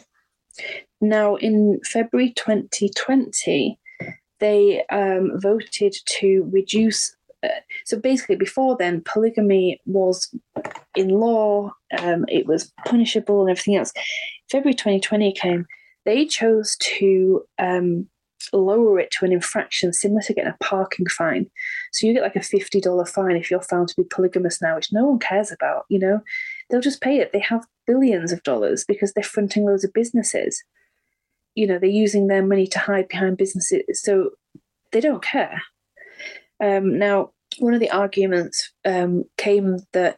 Now, 1.01 1.37
in 1.37 1.81
February 1.85 2.33
2020, 2.33 3.79
they 4.41 4.85
um, 4.91 5.33
voted 5.41 5.95
to 6.07 6.49
reduce. 6.53 7.15
So 7.85 7.99
basically, 7.99 8.37
before 8.37 8.77
then, 8.77 9.03
polygamy 9.05 9.81
was 9.87 10.35
in 10.95 11.09
law, 11.09 11.73
um, 11.99 12.25
it 12.29 12.47
was 12.47 12.73
punishable 12.87 13.43
and 13.43 13.51
everything 13.51 13.77
else. 13.77 13.93
February 14.51 14.75
2020 14.75 15.33
came, 15.33 15.67
they 16.05 16.27
chose 16.27 16.77
to 16.81 17.45
um, 17.59 18.09
lower 18.53 18.99
it 18.99 19.11
to 19.13 19.25
an 19.25 19.33
infraction 19.33 19.93
similar 19.93 20.23
to 20.23 20.35
getting 20.35 20.53
a 20.53 20.65
parking 20.65 21.07
fine. 21.07 21.49
So 21.93 22.07
you 22.07 22.15
get 22.15 22.23
like 22.23 22.37
a 22.37 22.41
$50 22.41 23.09
fine 23.09 23.37
if 23.37 23.51
you're 23.51 23.61
found 23.63 23.89
to 23.89 23.97
be 23.97 24.05
polygamous 24.05 24.61
now, 24.61 24.77
which 24.77 24.93
no 24.93 25.05
one 25.07 25.19
cares 25.19 25.53
about, 25.53 25.85
you 25.89 25.99
know? 25.99 26.21
They'll 26.71 26.81
just 26.81 27.01
pay 27.01 27.19
it. 27.19 27.33
They 27.33 27.41
have 27.41 27.67
billions 27.87 28.33
of 28.33 28.43
dollars 28.43 28.85
because 28.87 29.13
they're 29.13 29.23
fronting 29.23 29.65
loads 29.65 29.85
of 29.85 29.93
businesses 29.93 30.63
you 31.59 31.67
know 31.67 31.77
they're 31.77 31.89
using 31.91 32.29
their 32.29 32.47
money 32.47 32.69
to 32.69 32.79
hide 32.79 33.09
behind 33.09 33.37
businesses 33.37 33.83
so 33.95 34.31
they 34.93 35.01
don't 35.01 35.25
care 35.25 35.61
um, 36.61 36.99
now 36.99 37.31
one 37.59 37.75
of 37.75 37.81
the 37.81 37.91
arguments 37.91 38.73
um, 38.85 39.25
came 39.37 39.79
that 39.93 40.17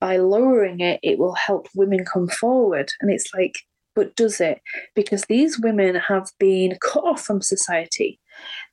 by 0.00 0.18
lowering 0.18 0.80
it 0.80 1.00
it 1.02 1.18
will 1.18 1.34
help 1.34 1.68
women 1.74 2.04
come 2.04 2.28
forward. 2.28 2.90
And 3.00 3.10
it's 3.10 3.32
like 3.34 3.58
but 3.94 4.14
does 4.14 4.42
it? 4.42 4.60
Because 4.94 5.22
these 5.22 5.58
women 5.58 5.94
have 5.94 6.30
been 6.38 6.76
cut 6.82 7.02
off 7.02 7.22
from 7.22 7.40
society. 7.40 8.20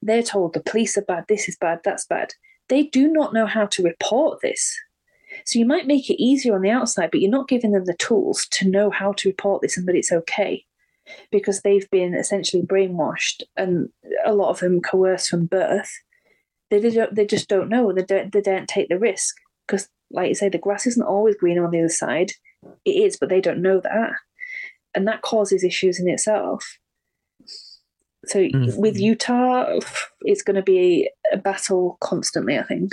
They're 0.01 0.21
told 0.21 0.53
the 0.53 0.59
police 0.59 0.97
are 0.97 1.01
bad 1.01 1.25
this 1.29 1.47
is 1.47 1.57
bad 1.59 1.79
that's 1.83 2.05
bad. 2.05 2.33
They 2.69 2.83
do 2.83 3.07
not 3.07 3.33
know 3.33 3.45
how 3.45 3.65
to 3.67 3.83
report 3.83 4.39
this. 4.41 4.77
So 5.45 5.57
you 5.57 5.65
might 5.65 5.87
make 5.87 6.09
it 6.09 6.21
easier 6.21 6.55
on 6.55 6.61
the 6.61 6.69
outside 6.69 7.09
but 7.09 7.21
you're 7.21 7.31
not 7.31 7.47
giving 7.47 7.71
them 7.71 7.85
the 7.85 7.95
tools 7.95 8.47
to 8.51 8.69
know 8.69 8.89
how 8.89 9.13
to 9.13 9.29
report 9.29 9.61
this 9.61 9.77
and 9.77 9.87
that 9.87 9.95
it's 9.95 10.11
okay. 10.11 10.65
Because 11.31 11.61
they've 11.61 11.89
been 11.89 12.13
essentially 12.13 12.63
brainwashed 12.63 13.43
and 13.57 13.89
a 14.25 14.33
lot 14.33 14.49
of 14.49 14.59
them 14.59 14.81
coerced 14.81 15.29
from 15.29 15.45
birth. 15.45 15.91
They 16.79 16.89
they, 16.89 17.07
they 17.11 17.25
just 17.25 17.47
don't 17.49 17.69
know. 17.69 17.91
They 17.93 18.03
don't 18.03 18.31
they 18.31 18.41
don't 18.41 18.67
take 18.67 18.89
the 18.89 18.97
risk 18.99 19.35
because, 19.67 19.87
like 20.11 20.29
you 20.29 20.35
say, 20.35 20.49
the 20.49 20.57
grass 20.57 20.87
isn't 20.87 21.05
always 21.05 21.35
greener 21.35 21.63
on 21.65 21.71
the 21.71 21.79
other 21.79 21.89
side. 21.89 22.31
It 22.85 22.91
is, 22.91 23.17
but 23.17 23.29
they 23.29 23.41
don't 23.41 23.61
know 23.61 23.79
that, 23.81 24.11
and 24.95 25.07
that 25.07 25.21
causes 25.21 25.63
issues 25.63 25.99
in 25.99 26.07
itself. 26.09 26.77
So 28.25 28.39
Mhm. 28.39 28.77
with 28.77 28.97
Utah, 28.97 29.79
it's 30.21 30.41
going 30.43 30.55
to 30.55 30.61
be 30.63 31.09
a 31.31 31.37
battle 31.37 31.97
constantly. 31.99 32.57
I 32.57 32.63
think. 32.63 32.91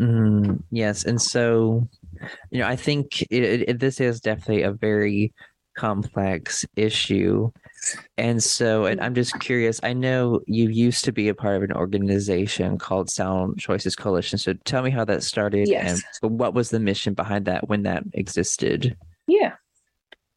Mm, 0.00 0.62
yes, 0.70 1.04
and 1.04 1.20
so 1.20 1.88
you 2.50 2.60
know, 2.60 2.66
I 2.66 2.76
think 2.76 3.22
it, 3.22 3.68
it- 3.68 3.80
this 3.80 4.00
is 4.00 4.20
definitely 4.20 4.62
a 4.62 4.72
very 4.72 5.32
complex 5.76 6.64
issue, 6.76 7.50
and 8.16 8.42
so 8.42 8.84
and 8.84 9.00
I'm 9.00 9.14
just 9.14 9.38
curious. 9.40 9.80
I 9.82 9.92
know 9.92 10.40
you 10.46 10.68
used 10.68 11.04
to 11.04 11.12
be 11.12 11.28
a 11.28 11.34
part 11.34 11.56
of 11.56 11.62
an 11.62 11.72
organization 11.72 12.78
called 12.78 13.10
Sound 13.10 13.58
Choices 13.58 13.96
Coalition. 13.96 14.38
So 14.38 14.54
tell 14.64 14.82
me 14.82 14.90
how 14.90 15.04
that 15.04 15.22
started, 15.22 15.68
Yes. 15.68 16.02
and 16.22 16.38
what 16.38 16.54
was 16.54 16.70
the 16.70 16.80
mission 16.80 17.14
behind 17.14 17.44
that 17.46 17.68
when 17.68 17.82
that 17.84 18.04
existed? 18.14 18.96
Yeah. 19.26 19.54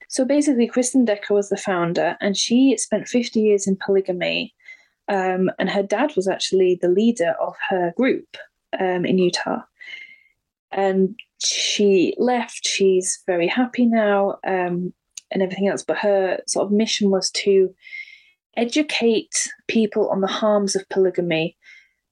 So 0.09 0.25
basically, 0.25 0.67
Kristen 0.67 1.05
Decker 1.05 1.33
was 1.33 1.49
the 1.49 1.57
founder, 1.57 2.17
and 2.19 2.35
she 2.35 2.75
spent 2.77 3.07
50 3.07 3.39
years 3.39 3.65
in 3.65 3.77
polygamy. 3.77 4.53
Um, 5.07 5.49
and 5.57 5.69
her 5.69 5.83
dad 5.83 6.13
was 6.15 6.27
actually 6.27 6.79
the 6.81 6.87
leader 6.89 7.33
of 7.41 7.55
her 7.69 7.93
group 7.97 8.37
um, 8.79 9.05
in 9.05 9.17
Utah. 9.17 9.61
And 10.71 11.15
she 11.39 12.13
left. 12.17 12.65
She's 12.65 13.21
very 13.25 13.47
happy 13.47 13.85
now 13.85 14.37
um, 14.45 14.93
and 15.31 15.41
everything 15.41 15.67
else. 15.67 15.83
But 15.83 15.97
her 15.99 16.39
sort 16.47 16.65
of 16.65 16.71
mission 16.71 17.09
was 17.09 17.31
to 17.31 17.73
educate 18.57 19.49
people 19.67 20.09
on 20.09 20.21
the 20.21 20.27
harms 20.27 20.75
of 20.75 20.87
polygamy, 20.89 21.57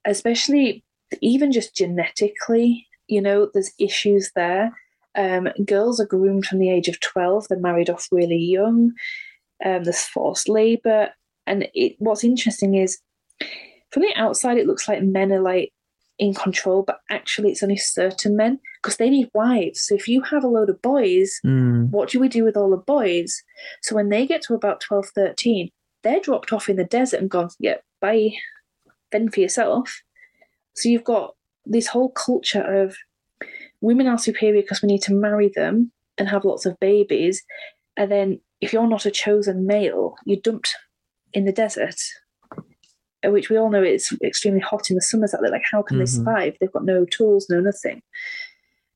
especially 0.06 0.84
even 1.22 1.52
just 1.52 1.76
genetically. 1.76 2.88
You 3.08 3.22
know, 3.22 3.50
there's 3.54 3.72
issues 3.80 4.32
there. 4.36 4.72
Um, 5.16 5.50
girls 5.66 6.00
are 6.00 6.06
groomed 6.06 6.46
from 6.46 6.60
the 6.60 6.70
age 6.70 6.88
of 6.88 7.00
12, 7.00 7.48
they're 7.48 7.60
married 7.60 7.90
off 7.90 8.08
really 8.12 8.38
young. 8.38 8.94
Um, 9.66 9.84
there's 9.84 10.04
forced 10.04 10.48
labor. 10.48 11.10
And 11.48 11.68
it, 11.74 11.96
what's 11.98 12.24
interesting 12.24 12.76
is 12.76 13.00
from 13.92 14.04
the 14.04 14.14
outside, 14.16 14.58
it 14.58 14.68
looks 14.68 14.88
like 14.88 15.02
men 15.02 15.34
are 15.34 15.42
like 15.42 15.74
in 16.20 16.34
control, 16.34 16.84
but 16.84 17.00
actually, 17.10 17.52
it's 17.52 17.64
only 17.64 17.78
certain 17.78 18.36
men 18.36 18.60
because 18.82 18.98
they 18.98 19.10
need 19.10 19.30
wives. 19.34 19.82
So 19.82 19.96
if 19.96 20.08
you 20.08 20.22
have 20.24 20.44
a 20.44 20.48
load 20.48 20.70
of 20.70 20.82
boys, 20.82 21.40
Mm, 21.46 21.90
what 21.92 22.10
do 22.10 22.20
we 22.20 22.30
do 22.30 22.44
with 22.44 22.56
all 22.58 22.70
the 22.70 22.78
boys? 22.78 23.44
So 23.82 23.96
when 23.96 24.10
they 24.10 24.26
get 24.26 24.42
to 24.44 24.54
about 24.54 24.82
12, 24.82 25.08
13, 25.16 25.70
they're 26.04 26.20
dropped 26.22 26.54
off 26.54 26.70
in 26.70 26.78
the 26.78 26.86
desert 26.86 27.20
and 27.20 27.30
gone, 27.30 27.50
yeah, 27.60 27.78
bye, 28.00 28.32
fend 29.12 29.34
for 29.34 29.42
yourself. 29.42 30.02
So 30.76 30.88
you've 30.88 31.04
got 31.04 31.36
this 31.66 31.88
whole 31.88 32.10
culture 32.12 32.62
of 32.84 32.96
women 33.82 34.08
are 34.08 34.18
superior 34.18 34.62
because 34.62 34.82
we 34.82 34.88
need 34.88 35.02
to 35.04 35.14
marry 35.14 35.52
them 35.54 35.92
and 36.18 36.30
have 36.30 36.46
lots 36.46 36.66
of 36.66 36.80
babies. 36.80 37.44
And 37.98 38.10
then 38.12 38.40
if 38.62 38.72
you're 38.72 38.88
not 38.88 39.06
a 39.06 39.12
chosen 39.12 39.66
male, 39.68 40.16
you're 40.26 40.40
dumped 40.42 40.74
in 41.34 41.44
the 41.46 41.52
desert, 41.52 41.96
uh, 43.26 43.32
which 43.32 43.50
we 43.50 43.58
all 43.58 43.70
know 43.70 43.84
it's 43.84 44.14
extremely 44.24 44.62
hot 44.62 44.90
in 44.90 44.96
the 44.96 45.02
summers 45.02 45.34
out 45.34 45.42
there. 45.42 45.52
Like, 45.52 45.64
how 45.70 45.82
can 45.82 45.98
they 45.98 46.06
Mhm. 46.06 46.16
survive? 46.16 46.56
They've 46.60 46.72
got 46.72 46.86
no 46.86 47.06
tools, 47.06 47.48
no 47.50 47.60
nothing. 47.60 48.02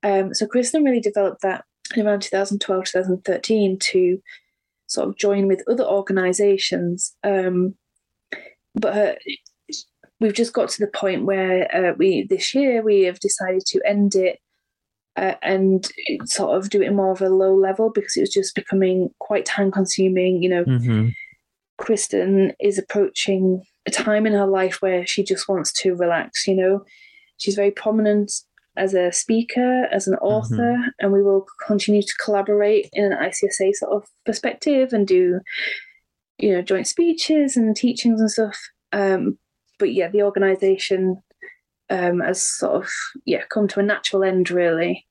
Um, 0.03 0.33
so 0.33 0.45
Kristen 0.45 0.83
really 0.83 0.99
developed 0.99 1.41
that 1.41 1.63
in 1.95 2.05
around 2.05 2.21
2012, 2.21 2.85
2013 2.85 3.79
to 3.79 4.21
sort 4.87 5.09
of 5.09 5.17
join 5.17 5.47
with 5.47 5.63
other 5.67 5.85
organizations. 5.85 7.15
Um, 7.23 7.75
but 8.75 8.93
her, 8.93 9.17
we've 10.19 10.33
just 10.33 10.53
got 10.53 10.69
to 10.69 10.79
the 10.79 10.91
point 10.91 11.25
where 11.25 11.73
uh, 11.75 11.93
we 11.97 12.25
this 12.29 12.53
year 12.53 12.81
we 12.81 13.01
have 13.03 13.19
decided 13.19 13.63
to 13.67 13.81
end 13.85 14.15
it 14.15 14.39
uh, 15.15 15.35
and 15.41 15.89
sort 16.25 16.57
of 16.57 16.69
do 16.69 16.81
it 16.81 16.93
more 16.93 17.11
of 17.11 17.21
a 17.21 17.29
low 17.29 17.55
level 17.55 17.89
because 17.89 18.15
it 18.17 18.21
was 18.21 18.33
just 18.33 18.55
becoming 18.55 19.09
quite 19.19 19.45
time 19.45 19.71
consuming. 19.71 20.41
You 20.41 20.49
know, 20.49 20.65
mhm, 20.65 21.13
Kristen 21.77 22.53
is 22.59 22.77
approaching 22.77 23.63
a 23.85 23.91
time 23.91 24.25
in 24.25 24.33
her 24.33 24.47
life 24.47 24.81
where 24.81 25.05
she 25.05 25.23
just 25.23 25.47
wants 25.47 25.71
to 25.81 25.95
relax, 25.95 26.47
you 26.47 26.55
know. 26.55 26.83
She's 27.37 27.55
very 27.55 27.71
prominent 27.71 28.31
as 28.75 28.93
a 28.93 29.11
speaker, 29.11 29.85
as 29.91 30.07
an 30.07 30.15
author, 30.15 30.55
mm-hmm. 30.55 30.89
and 30.99 31.11
we 31.11 31.21
will 31.21 31.45
continue 31.65 32.01
to 32.01 32.13
collaborate 32.23 32.89
in 32.93 33.11
an 33.11 33.17
ICSA 33.17 33.73
sort 33.75 33.93
of 33.93 34.09
perspective 34.25 34.93
and 34.93 35.07
do, 35.07 35.39
you 36.37 36.53
know, 36.53 36.61
joint 36.61 36.87
speeches 36.87 37.55
and 37.55 37.75
teachings 37.75 38.19
and 38.19 38.31
stuff. 38.31 38.59
Um, 38.91 39.37
but 39.79 39.93
yeah, 39.93 40.07
the 40.07 40.23
organisation 40.23 41.21
um, 41.89 42.19
has 42.21 42.41
sort 42.41 42.83
of 42.83 42.89
yeah 43.25 43.43
come 43.49 43.67
to 43.69 43.79
a 43.79 43.83
natural 43.83 44.23
end 44.23 44.49
really. 44.49 45.05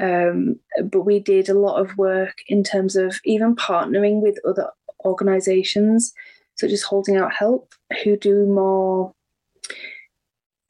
Um, 0.00 0.56
but 0.84 1.02
we 1.02 1.20
did 1.20 1.48
a 1.48 1.58
lot 1.58 1.80
of 1.80 1.96
work 1.96 2.38
in 2.48 2.64
terms 2.64 2.96
of 2.96 3.20
even 3.24 3.54
partnering 3.54 4.20
with 4.20 4.38
other 4.46 4.70
organisations, 5.04 6.12
such 6.56 6.72
as 6.72 6.82
Holding 6.82 7.16
Out 7.16 7.32
Help, 7.32 7.74
who 8.02 8.16
do 8.16 8.46
more 8.46 9.14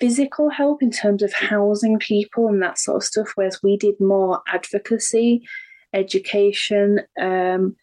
physical 0.02 0.50
help 0.50 0.82
in 0.82 0.90
terms 0.90 1.22
of 1.22 1.32
housing 1.32 1.96
people 1.96 2.48
and 2.48 2.60
that 2.60 2.76
sort 2.76 2.96
of 2.96 3.04
stuff, 3.04 3.28
whereas 3.36 3.62
we 3.62 3.76
did 3.76 4.00
more 4.00 4.42
advocacy, 4.48 5.46
education. 5.94 7.02
Um, 7.20 7.76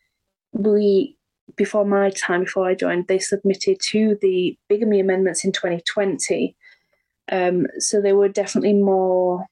we 0.52 1.16
before 1.56 1.86
my 1.86 2.10
time, 2.10 2.44
before 2.44 2.68
I 2.68 2.76
joined, 2.76 3.08
they 3.08 3.20
submitted 3.20 3.78
to 3.92 4.18
the 4.22 4.58
bigamy 4.68 5.00
amendments 5.00 5.46
in 5.46 5.54
2020. 5.54 6.58
Um, 7.32 7.68
so 7.78 8.02
they 8.02 8.12
were 8.12 8.28
definitely 8.28 8.74
more 8.74 9.46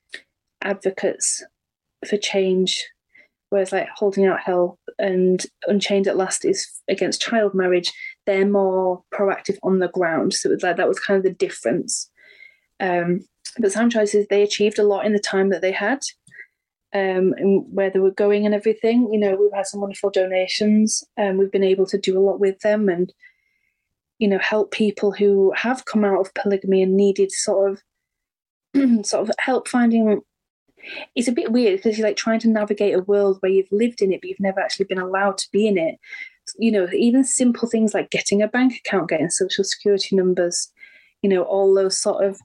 advocates 0.62 1.46
for 2.06 2.18
change, 2.18 2.86
whereas 3.50 3.72
like 3.72 3.88
holding 3.96 4.26
out 4.26 4.42
help 4.42 4.78
and 5.00 5.46
Unchained 5.68 6.08
at 6.08 6.18
Last 6.18 6.44
is 6.44 6.68
against 6.90 7.22
child 7.22 7.54
marriage. 7.54 7.94
They're 8.26 8.46
more 8.46 9.04
proactive 9.14 9.58
on 9.64 9.80
the 9.80 9.88
ground. 9.88 10.34
So 10.34 10.50
it 10.50 10.56
was 10.56 10.64
like 10.64 10.76
that 10.76 10.90
was 10.90 11.00
kind 11.00 11.18
of 11.18 11.24
the 11.24 11.32
difference. 11.32 12.12
Um, 12.80 13.26
but 13.60 13.72
Sound 13.72 13.92
Choices, 13.92 14.28
they 14.30 14.44
achieved 14.44 14.80
a 14.80 14.84
lot 14.84 15.06
in 15.06 15.14
the 15.14 15.20
time 15.20 15.50
that 15.50 15.62
they 15.62 15.72
had, 15.72 16.00
um, 16.94 17.34
and 17.38 17.66
where 17.72 17.90
they 17.90 18.00
were 18.00 18.12
going 18.12 18.46
and 18.46 18.54
everything. 18.54 19.12
You 19.12 19.20
know, 19.20 19.36
we've 19.36 19.54
had 19.54 19.68
some 19.68 19.82
wonderful 19.82 20.10
donations, 20.10 21.04
and 21.16 21.38
we've 21.38 21.52
been 21.52 21.64
able 21.64 21.86
to 21.88 21.98
do 21.98 22.18
a 22.18 22.22
lot 22.22 22.40
with 22.40 22.60
them, 22.60 22.90
and 22.90 23.12
you 24.20 24.28
know, 24.28 24.40
help 24.40 24.72
people 24.72 25.12
who 25.12 25.54
have 25.56 25.86
come 25.86 26.04
out 26.04 26.20
of 26.20 26.34
polygamy 26.34 26.82
and 26.82 26.98
needed 26.98 27.32
sort 27.32 27.72
of, 27.72 29.06
sort 29.06 29.30
of 29.30 29.36
help 29.40 29.68
finding. 29.68 30.22
It's 31.16 31.28
a 31.28 31.34
bit 31.34 31.52
weird 31.52 31.78
because 31.78 31.98
you're 31.98 32.08
like 32.08 32.18
trying 32.18 32.40
to 32.42 32.48
navigate 32.48 32.96
a 32.96 33.02
world 33.02 33.38
where 33.42 33.52
you've 33.52 33.72
lived 33.72 34.02
in 34.02 34.12
it, 34.14 34.22
but 34.22 34.30
you've 34.30 34.40
never 34.40 34.60
actually 34.60 34.86
been 34.86 35.00
allowed 35.00 35.38
to 35.40 35.48
be 35.52 35.68
in 35.68 35.78
it. 35.78 35.96
You 36.58 36.72
know, 36.72 36.88
even 36.94 37.24
simple 37.24 37.68
things 37.68 37.94
like 37.94 38.10
getting 38.10 38.42
a 38.42 38.48
bank 38.48 38.82
account, 38.86 39.10
getting 39.10 39.30
social 39.30 39.64
security 39.64 40.16
numbers, 40.16 40.72
you 41.28 41.34
know, 41.34 41.44
all 41.44 41.74
those 41.74 42.00
sort 42.00 42.24
of, 42.24 42.40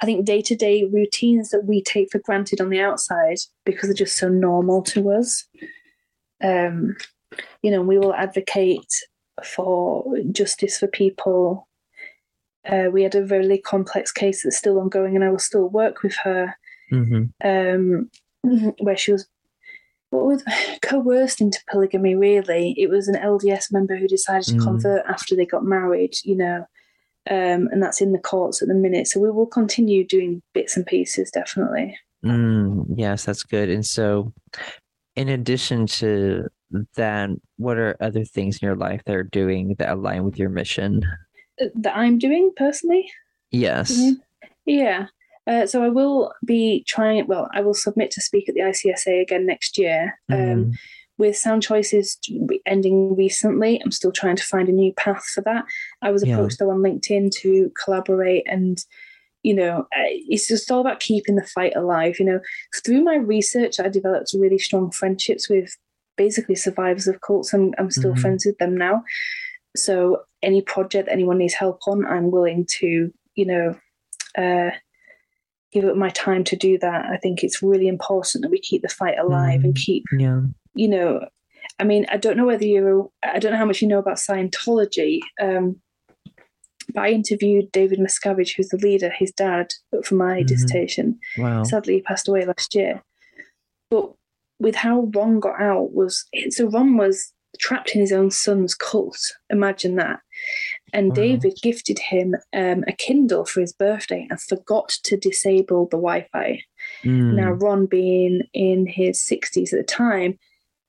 I 0.00 0.06
think, 0.06 0.24
day 0.24 0.40
to 0.40 0.56
day 0.56 0.84
routines 0.90 1.50
that 1.50 1.66
we 1.66 1.82
take 1.82 2.10
for 2.10 2.18
granted 2.18 2.62
on 2.62 2.70
the 2.70 2.80
outside 2.80 3.36
because 3.66 3.90
they're 3.90 3.94
just 3.94 4.16
so 4.16 4.30
normal 4.30 4.80
to 4.84 5.10
us. 5.10 5.44
Um, 6.42 6.96
you 7.60 7.70
know, 7.70 7.82
we 7.82 7.98
will 7.98 8.14
advocate 8.14 8.88
for 9.44 10.16
justice 10.30 10.78
for 10.78 10.86
people. 10.86 11.68
Uh, 12.66 12.88
we 12.90 13.02
had 13.02 13.14
a 13.14 13.26
really 13.26 13.58
complex 13.58 14.10
case 14.10 14.44
that's 14.44 14.56
still 14.56 14.78
ongoing, 14.78 15.14
and 15.14 15.22
I 15.22 15.28
will 15.28 15.38
still 15.38 15.68
work 15.68 16.02
with 16.02 16.16
her, 16.24 16.54
mm-hmm. 16.90 17.24
um, 17.46 18.10
where 18.78 18.96
she 18.96 19.12
was 19.12 19.28
what 20.08 20.24
was 20.24 20.42
coerced 20.80 21.42
into 21.42 21.60
polygamy. 21.70 22.14
Really, 22.14 22.74
it 22.78 22.88
was 22.88 23.08
an 23.08 23.16
LDS 23.16 23.70
member 23.70 23.94
who 23.94 24.08
decided 24.08 24.44
to 24.44 24.54
mm. 24.54 24.62
convert 24.62 25.04
after 25.04 25.36
they 25.36 25.44
got 25.44 25.66
married. 25.66 26.14
You 26.24 26.36
know, 26.36 26.66
um, 27.30 27.68
and 27.70 27.82
that's 27.82 28.00
in 28.00 28.12
the 28.12 28.18
courts 28.18 28.62
at 28.62 28.68
the 28.68 28.74
minute. 28.74 29.06
So 29.06 29.20
we 29.20 29.30
will 29.30 29.46
continue 29.46 30.06
doing 30.06 30.42
bits 30.54 30.76
and 30.76 30.86
pieces, 30.86 31.30
definitely. 31.30 31.96
Mm, 32.24 32.86
yes, 32.94 33.24
that's 33.24 33.42
good. 33.42 33.68
And 33.68 33.84
so, 33.84 34.32
in 35.16 35.28
addition 35.28 35.86
to 35.86 36.48
that, 36.94 37.30
what 37.56 37.78
are 37.78 37.96
other 38.00 38.24
things 38.24 38.58
in 38.60 38.66
your 38.66 38.76
life 38.76 39.02
that 39.06 39.14
are 39.14 39.22
doing 39.22 39.74
that 39.78 39.90
align 39.90 40.24
with 40.24 40.38
your 40.38 40.48
mission? 40.48 41.02
Uh, 41.60 41.66
that 41.76 41.96
I'm 41.96 42.18
doing 42.18 42.52
personally? 42.56 43.10
Yes. 43.50 43.92
Mm-hmm. 43.92 44.48
Yeah. 44.66 45.06
Uh, 45.46 45.66
so 45.66 45.82
I 45.82 45.88
will 45.88 46.32
be 46.44 46.84
trying. 46.86 47.26
Well, 47.26 47.48
I 47.52 47.60
will 47.60 47.74
submit 47.74 48.12
to 48.12 48.20
speak 48.20 48.48
at 48.48 48.54
the 48.54 48.60
ICSA 48.60 49.20
again 49.20 49.44
next 49.46 49.76
year. 49.76 50.18
Um, 50.30 50.38
mm 50.38 50.74
with 51.18 51.36
Sound 51.36 51.62
Choices 51.62 52.18
ending 52.66 53.14
recently, 53.14 53.80
I'm 53.82 53.90
still 53.90 54.12
trying 54.12 54.36
to 54.36 54.42
find 54.42 54.68
a 54.68 54.72
new 54.72 54.92
path 54.94 55.24
for 55.24 55.42
that. 55.42 55.64
I 56.00 56.10
was 56.10 56.22
approached 56.22 56.56
yeah. 56.60 56.66
though 56.66 56.70
on 56.70 56.78
LinkedIn 56.78 57.30
to 57.42 57.70
collaborate 57.82 58.44
and 58.46 58.78
you 59.42 59.54
know, 59.54 59.86
it's 59.92 60.46
just 60.46 60.70
all 60.70 60.80
about 60.80 61.00
keeping 61.00 61.34
the 61.34 61.46
fight 61.46 61.74
alive. 61.74 62.18
You 62.18 62.26
know, 62.26 62.40
through 62.84 63.02
my 63.02 63.16
research, 63.16 63.80
I 63.80 63.88
developed 63.88 64.34
really 64.34 64.58
strong 64.58 64.90
friendships 64.92 65.48
with 65.48 65.76
basically 66.16 66.54
survivors 66.54 67.08
of 67.08 67.20
cults, 67.22 67.52
and 67.52 67.74
I'm 67.76 67.90
still 67.90 68.12
mm-hmm. 68.12 68.20
friends 68.20 68.46
with 68.46 68.58
them 68.58 68.76
now. 68.76 69.02
So, 69.76 70.22
any 70.42 70.62
project 70.62 71.08
anyone 71.10 71.38
needs 71.38 71.54
help 71.54 71.80
on, 71.88 72.06
I'm 72.06 72.30
willing 72.30 72.66
to, 72.78 73.10
you 73.34 73.46
know, 73.46 73.74
uh, 74.38 74.70
give 75.72 75.84
up 75.86 75.96
my 75.96 76.10
time 76.10 76.44
to 76.44 76.56
do 76.56 76.78
that. 76.78 77.06
I 77.06 77.16
think 77.16 77.42
it's 77.42 77.62
really 77.62 77.88
important 77.88 78.42
that 78.42 78.50
we 78.50 78.60
keep 78.60 78.82
the 78.82 78.88
fight 78.88 79.18
alive 79.18 79.58
mm-hmm. 79.58 79.64
and 79.66 79.74
keep 79.74 80.04
yeah 80.16 80.42
you 80.74 80.88
know, 80.88 81.26
I 81.78 81.84
mean, 81.84 82.06
I 82.08 82.16
don't 82.16 82.36
know 82.36 82.46
whether 82.46 82.64
you, 82.64 83.10
I 83.22 83.38
don't 83.38 83.52
know 83.52 83.58
how 83.58 83.64
much 83.64 83.82
you 83.82 83.88
know 83.88 83.98
about 83.98 84.16
Scientology, 84.16 85.20
um, 85.40 85.80
but 86.94 87.04
I 87.04 87.10
interviewed 87.10 87.72
David 87.72 87.98
Miscavige, 87.98 88.56
who's 88.56 88.68
the 88.68 88.76
leader, 88.78 89.10
his 89.10 89.32
dad, 89.32 89.72
for 90.04 90.14
my 90.14 90.38
mm-hmm. 90.38 90.46
dissertation. 90.46 91.18
Wow. 91.38 91.64
Sadly, 91.64 91.94
he 91.94 92.02
passed 92.02 92.28
away 92.28 92.44
last 92.44 92.74
year. 92.74 93.02
But 93.90 94.12
with 94.58 94.74
how 94.74 95.10
Ron 95.14 95.40
got 95.40 95.60
out 95.60 95.92
was, 95.92 96.24
so 96.50 96.66
Ron 96.66 96.96
was 96.96 97.32
trapped 97.58 97.94
in 97.94 98.00
his 98.00 98.12
own 98.12 98.30
son's 98.30 98.74
cult. 98.74 99.18
Imagine 99.50 99.96
that. 99.96 100.20
And 100.92 101.10
wow. 101.10 101.14
David 101.14 101.58
gifted 101.62 101.98
him 101.98 102.34
um, 102.52 102.84
a 102.86 102.92
Kindle 102.92 103.44
for 103.44 103.60
his 103.60 103.72
birthday 103.72 104.26
and 104.30 104.40
forgot 104.40 104.88
to 105.04 105.16
disable 105.16 105.86
the 105.86 105.96
Wi 105.96 106.26
Fi. 106.32 106.62
Mm. 107.04 107.34
Now, 107.34 107.52
Ron, 107.52 107.86
being 107.86 108.42
in 108.52 108.86
his 108.86 109.18
60s 109.18 109.72
at 109.72 109.78
the 109.78 109.84
time, 109.84 110.38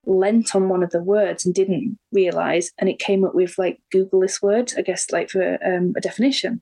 lent 0.05 0.53
on 0.53 0.69
one 0.69 0.83
of 0.83 0.89
the 0.91 1.01
words 1.01 1.45
and 1.45 1.55
didn't 1.55 1.97
realize 2.11 2.71
and 2.77 2.89
it 2.89 2.99
came 2.99 3.23
up 3.23 3.33
with 3.33 3.57
like 3.57 3.79
google 3.91 4.19
this 4.19 4.41
word 4.41 4.73
i 4.77 4.81
guess 4.81 5.11
like 5.11 5.29
for 5.29 5.57
um, 5.65 5.93
a 5.95 6.01
definition. 6.01 6.61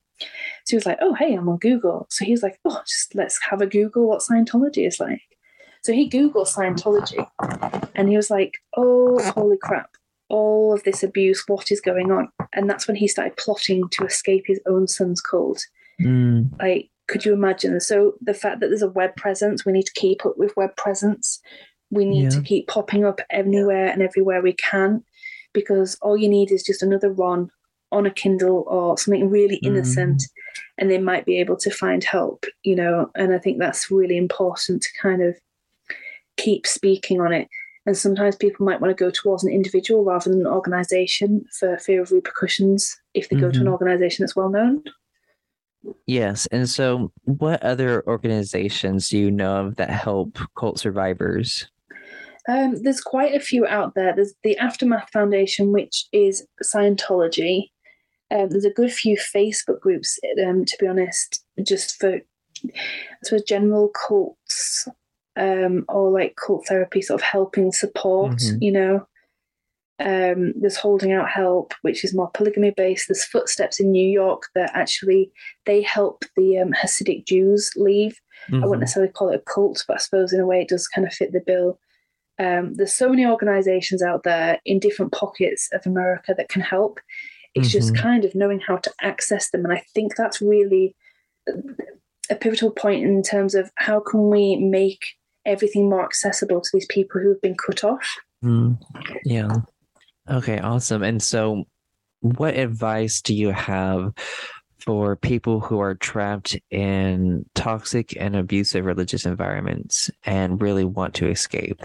So 0.66 0.72
he 0.72 0.76
was 0.76 0.86
like 0.86 1.00
oh 1.02 1.16
hey 1.16 1.34
i'm 1.34 1.50
on 1.50 1.58
google. 1.58 2.08
So 2.10 2.26
he 2.26 2.32
was 2.32 2.44
like 2.44 2.60
oh 2.66 2.82
just 2.88 3.16
let's 3.16 3.40
have 3.50 3.62
a 3.62 3.68
google 3.68 4.08
what 4.08 4.22
scientology 4.22 4.86
is 4.88 5.00
like. 5.00 5.22
So 5.84 5.94
he 5.94 6.10
googled 6.10 6.54
scientology 6.54 7.26
and 7.96 8.10
he 8.10 8.16
was 8.16 8.30
like 8.30 8.58
oh 8.78 9.20
holy 9.32 9.58
crap. 9.62 9.90
All 10.30 10.74
of 10.74 10.84
this 10.84 11.04
abuse 11.04 11.44
what 11.48 11.72
is 11.72 11.82
going 11.82 12.12
on? 12.12 12.30
And 12.54 12.70
that's 12.70 12.88
when 12.88 12.96
he 12.96 13.08
started 13.08 13.36
plotting 13.38 13.90
to 13.90 14.06
escape 14.06 14.44
his 14.48 14.62
own 14.68 14.88
son's 14.88 15.22
cult. 15.22 15.66
Mm. 16.02 16.58
like 16.60 16.90
could 17.08 17.26
you 17.26 17.34
imagine? 17.34 17.80
So 17.82 18.14
the 18.22 18.34
fact 18.34 18.60
that 18.60 18.68
there's 18.68 18.82
a 18.82 18.90
web 18.90 19.16
presence 19.18 19.66
we 19.66 19.74
need 19.74 19.86
to 19.86 19.94
keep 19.94 20.26
up 20.26 20.38
with 20.38 20.56
web 20.56 20.76
presence 20.78 21.42
we 21.92 22.06
need 22.06 22.24
yeah. 22.24 22.30
to 22.30 22.42
keep 22.42 22.68
popping 22.68 23.06
up 23.06 23.20
anywhere 23.30 23.88
and 23.88 24.02
everywhere 24.02 24.42
we 24.42 24.54
can 24.54 25.04
because 25.54 25.98
all 26.02 26.18
you 26.18 26.30
need 26.30 26.52
is 26.52 26.64
just 26.64 26.82
another 26.82 27.12
Ron 27.12 27.52
on 27.92 28.06
a 28.06 28.12
Kindle 28.12 28.64
or 28.68 28.98
something 28.98 29.30
really 29.30 29.58
innocent, 29.58 30.18
mm. 30.18 30.62
and 30.78 30.90
they 30.90 30.98
might 30.98 31.26
be 31.26 31.40
able 31.40 31.58
to 31.58 31.70
find 31.70 32.04
help, 32.04 32.46
you 32.64 32.76
know. 32.76 33.12
And 33.16 33.34
I 33.34 33.38
think 33.38 33.60
that's 33.60 33.92
really 33.92 34.18
important 34.18 34.82
to 34.82 34.90
kind 35.02 35.22
of 35.22 35.38
keep 36.38 36.66
speaking 36.66 37.20
on 37.20 37.34
it. 37.34 37.50
And 37.86 37.98
sometimes 37.98 38.36
people 38.36 38.66
might 38.66 38.80
want 38.80 38.96
to 38.96 39.04
go 39.04 39.12
towards 39.12 39.44
an 39.44 39.52
individual 39.52 40.04
rather 40.06 40.30
than 40.30 40.42
an 40.42 40.48
organization 40.48 41.46
for 41.60 41.78
fear 41.80 42.02
of 42.02 42.12
repercussions 42.12 42.96
if 43.14 43.28
they 43.28 43.36
mm-hmm. 43.36 43.46
go 43.46 43.52
to 43.52 43.58
an 43.58 43.66
mm-hmm. 43.66 43.74
organization 43.74 44.24
that's 44.24 44.36
well 44.36 44.50
known. 44.50 44.84
Yes. 46.06 46.46
And 46.52 46.70
so, 46.70 47.12
what 47.24 47.62
other 47.64 48.06
organizations 48.08 49.10
do 49.10 49.18
you 49.18 49.32
know 49.32 49.66
of 49.66 49.76
that 49.78 49.90
help 49.90 50.38
cult 50.56 50.80
survivors? 50.80 51.68
Um, 52.48 52.82
there's 52.82 53.02
quite 53.02 53.36
a 53.36 53.40
few 53.40 53.66
out 53.66 53.94
there. 53.96 54.14
There's 54.16 54.34
the 54.44 54.58
Aftermath 54.58 55.10
Foundation, 55.12 55.72
which 55.72 56.06
is 56.12 56.46
Scientology. 56.64 57.70
Um, 58.32 58.50
there's 58.50 58.66
a 58.66 58.72
good 58.72 58.92
few 58.92 59.18
Facebook 59.18 59.80
groups, 59.82 60.18
um, 60.46 60.66
to 60.66 60.78
be 60.80 60.88
honest, 60.88 61.44
just 61.62 62.00
for 62.00 62.22
sort 63.24 63.42
of 63.42 63.48
general 63.48 63.90
cults 63.90 64.88
um, 65.38 65.86
or 65.90 66.12
like 66.12 66.36
cult 66.36 66.66
therapy, 66.68 67.02
sort 67.02 67.22
of 67.22 67.26
helping 67.26 67.72
support, 67.72 68.38
mm-hmm. 68.38 68.58
you 68.62 68.72
know. 68.72 69.08
Um, 70.00 70.54
there's 70.60 70.78
Holding 70.78 71.12
Out 71.12 71.30
Help, 71.30 71.76
which 71.84 72.04
is 72.04 72.16
more 72.16 72.32
polygamy 72.32 72.72
based. 72.76 73.08
There's 73.08 73.24
Footsteps 73.26 73.80
in 73.80 73.92
New 73.92 74.08
York 74.08 74.44
that 74.56 74.72
actually 74.74 75.32
they 75.66 75.84
help 75.84 76.26
the 76.36 76.58
um, 76.58 76.72
Hasidic 76.72 77.28
Jews 77.28 77.70
leave. 77.76 78.20
Mm-hmm. 78.50 78.56
I 78.56 78.58
wouldn't 78.58 78.72
mm-hmm. 78.72 78.80
necessarily 78.80 79.12
call 79.12 79.30
it 79.30 79.44
a 79.46 79.52
cult, 79.54 79.84
but 79.88 79.98
I 79.98 80.00
suppose 80.00 80.34
in 80.34 80.40
a 80.40 80.48
way 80.48 80.62
it 80.62 80.70
does 80.70 80.88
kind 80.88 81.06
of 81.06 81.14
fit 81.14 81.34
the 81.34 81.44
bill. 81.46 81.80
Um, 82.42 82.74
there's 82.74 82.94
so 82.94 83.08
many 83.08 83.26
organizations 83.26 84.02
out 84.02 84.24
there 84.24 84.60
in 84.66 84.80
different 84.80 85.12
pockets 85.12 85.70
of 85.74 85.86
America 85.86 86.34
that 86.36 86.50
can 86.50 86.62
help. 86.62 87.00
It's 87.54 87.68
mm-hmm. 87.68 87.78
just 87.78 87.96
kind 87.96 88.26
of 88.26 88.34
knowing 88.34 88.60
how 88.60 88.78
to 88.78 88.92
access 89.02 89.52
them. 89.52 89.64
And 89.64 89.74
I 89.74 89.84
think 89.94 90.16
that's 90.16 90.42
really 90.42 90.96
a 92.32 92.36
pivotal 92.36 92.72
point 92.72 93.06
in 93.06 93.22
terms 93.22 93.54
of 93.54 93.70
how 93.76 94.00
can 94.00 94.30
we 94.30 94.56
make 94.56 95.06
everything 95.46 95.88
more 95.88 96.04
accessible 96.04 96.62
to 96.62 96.70
these 96.74 96.88
people 96.88 97.22
who 97.22 97.30
have 97.30 97.42
been 97.42 97.56
cut 97.56 97.84
off. 97.84 98.08
Mm, 98.44 98.80
yeah. 99.24 99.58
Okay, 100.30 100.58
awesome. 100.60 101.04
And 101.04 101.22
so, 101.22 101.66
what 102.22 102.56
advice 102.56 103.22
do 103.22 103.36
you 103.36 103.52
have 103.52 104.14
for 104.80 105.16
people 105.16 105.60
who 105.60 105.80
are 105.80 105.94
trapped 105.96 106.58
in 106.72 107.46
toxic 107.54 108.16
and 108.20 108.36
abusive 108.36 108.86
religious 108.86 109.26
environments 109.26 110.10
and 110.24 110.60
really 110.60 110.86
want 110.86 111.14
to 111.16 111.28
escape? 111.28 111.82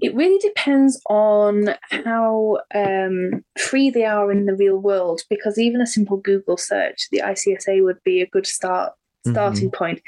It 0.00 0.14
really 0.16 0.38
depends 0.38 1.00
on 1.08 1.68
how 1.90 2.58
um, 2.74 3.44
free 3.58 3.90
they 3.90 4.04
are 4.04 4.32
in 4.32 4.46
the 4.46 4.56
real 4.56 4.78
world, 4.78 5.20
because 5.28 5.58
even 5.58 5.80
a 5.80 5.86
simple 5.86 6.16
Google 6.16 6.56
search, 6.56 7.08
the 7.10 7.22
ICSA 7.24 7.84
would 7.84 8.02
be 8.04 8.20
a 8.20 8.26
good 8.26 8.46
start 8.46 8.94
starting 9.26 9.68
mm-hmm. 9.70 9.76
point. 9.76 10.02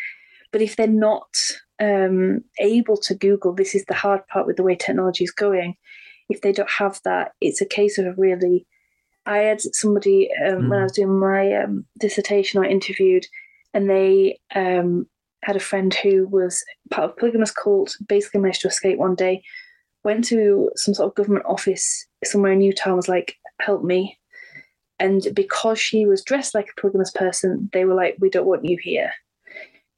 But 0.51 0.63
if 0.63 0.77
they're 0.77 0.87
not 0.89 1.29
um, 1.81 2.43
able 2.59 2.97
to 2.99 3.15
Google, 3.15 3.53
this 3.53 3.75
is 3.75 3.85
the 3.85 3.95
hard 3.95 4.27
part 4.27 4.47
with 4.47 4.57
the 4.57 4.63
way 4.63 4.75
technology 4.75 5.25
is 5.25 5.31
going. 5.31 5.75
If 6.29 6.41
they 6.41 6.53
don't 6.53 6.71
have 6.71 7.01
that, 7.05 7.33
it's 7.41 7.61
a 7.61 7.67
case 7.67 7.99
of 7.99 8.19
really. 8.19 8.67
I 9.27 9.39
had 9.39 9.61
somebody 9.61 10.29
um, 10.47 10.63
mm. 10.63 10.71
when 10.71 10.81
I 10.81 10.83
was 10.83 10.93
doing 10.93 11.19
my 11.19 11.53
um, 11.55 11.87
dissertation, 11.99 12.63
I 12.63 12.69
interviewed, 12.69 13.27
and 13.73 13.89
they 13.89 14.39
um, 14.55 15.07
had 15.45 15.57
a 15.57 15.61
friend 15.61 15.95
who 15.95 16.27
was 16.27 16.65
part 16.91 17.05
of 17.05 17.11
a 17.11 17.15
polygamous 17.15 17.51
cult, 17.51 17.97
basically 18.09 18.41
managed 18.41 18.63
to 18.63 18.69
escape 18.69 18.99
one 18.99 19.15
day, 19.15 19.43
went 20.03 20.25
to 20.27 20.71
some 20.77 20.95
sort 20.95 21.09
of 21.09 21.15
government 21.15 21.47
office 21.47 22.07
somewhere 22.25 22.53
in 22.53 22.61
Utah 22.61 22.91
and 22.91 22.97
was 22.97 23.09
like, 23.09 23.37
help 23.61 23.85
me. 23.85 24.19
And 24.99 25.27
because 25.35 25.79
she 25.79 26.07
was 26.07 26.23
dressed 26.23 26.55
like 26.55 26.69
a 26.69 26.81
polygamous 26.81 27.11
person, 27.11 27.69
they 27.73 27.85
were 27.85 27.95
like, 27.95 28.17
we 28.21 28.31
don't 28.31 28.47
want 28.47 28.65
you 28.65 28.79
here. 28.81 29.13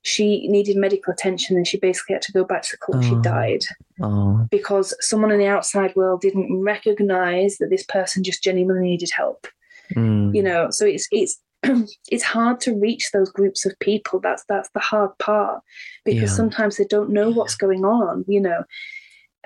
She 0.02 0.46
needed 0.48 0.76
medical 0.76 1.12
attention 1.12 1.56
and 1.56 1.66
she 1.66 1.78
basically 1.78 2.14
had 2.14 2.22
to 2.22 2.32
go 2.32 2.44
back 2.44 2.62
to 2.62 2.70
the 2.72 2.78
cult. 2.78 3.04
Oh. 3.04 3.08
She 3.08 3.22
died 3.22 3.62
oh. 4.00 4.46
because 4.50 4.94
someone 5.00 5.32
in 5.32 5.38
the 5.38 5.48
outside 5.48 5.94
world 5.96 6.20
didn't 6.20 6.62
recognize 6.62 7.58
that 7.58 7.70
this 7.70 7.84
person 7.84 8.22
just 8.22 8.42
genuinely 8.42 8.88
needed 8.88 9.10
help. 9.14 9.46
Mm. 9.94 10.34
You 10.34 10.42
know, 10.42 10.70
so 10.70 10.86
it's 10.86 11.08
it's 11.10 11.40
it's 12.10 12.22
hard 12.22 12.60
to 12.60 12.78
reach 12.78 13.10
those 13.12 13.30
groups 13.30 13.66
of 13.66 13.78
people. 13.80 14.20
That's 14.20 14.44
that's 14.48 14.70
the 14.70 14.80
hard 14.80 15.16
part 15.18 15.62
because 16.04 16.30
yeah. 16.30 16.36
sometimes 16.36 16.76
they 16.76 16.84
don't 16.84 17.10
know 17.10 17.30
what's 17.30 17.56
going 17.56 17.84
on. 17.84 18.24
You 18.28 18.40
know, 18.40 18.64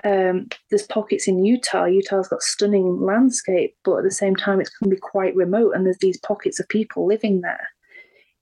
um, 0.03 0.47
there's 0.69 0.87
pockets 0.87 1.27
in 1.27 1.45
Utah. 1.45 1.85
Utah's 1.85 2.27
got 2.27 2.41
stunning 2.41 3.01
landscape, 3.01 3.75
but 3.83 3.97
at 3.97 4.03
the 4.03 4.11
same 4.11 4.35
time, 4.35 4.59
it's 4.59 4.71
to 4.83 4.89
be 4.89 4.97
quite 4.97 5.35
remote, 5.35 5.71
and 5.75 5.85
there's 5.85 5.99
these 5.99 6.19
pockets 6.19 6.59
of 6.59 6.67
people 6.69 7.05
living 7.07 7.41
there, 7.41 7.67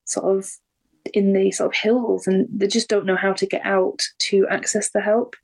sort 0.06 0.38
of 0.38 0.50
in 1.14 1.34
the 1.34 1.52
sort 1.52 1.74
of 1.74 1.80
hills, 1.80 2.28
and 2.28 2.48
they 2.52 2.68
just 2.68 2.90
don't 2.90 3.06
know 3.06 3.16
how 3.16 3.34
to 3.34 3.46
get 3.46 3.66
out 3.66 4.02
to 4.20 4.48
access 4.50 4.92
the 4.92 5.02
help. 5.02 5.36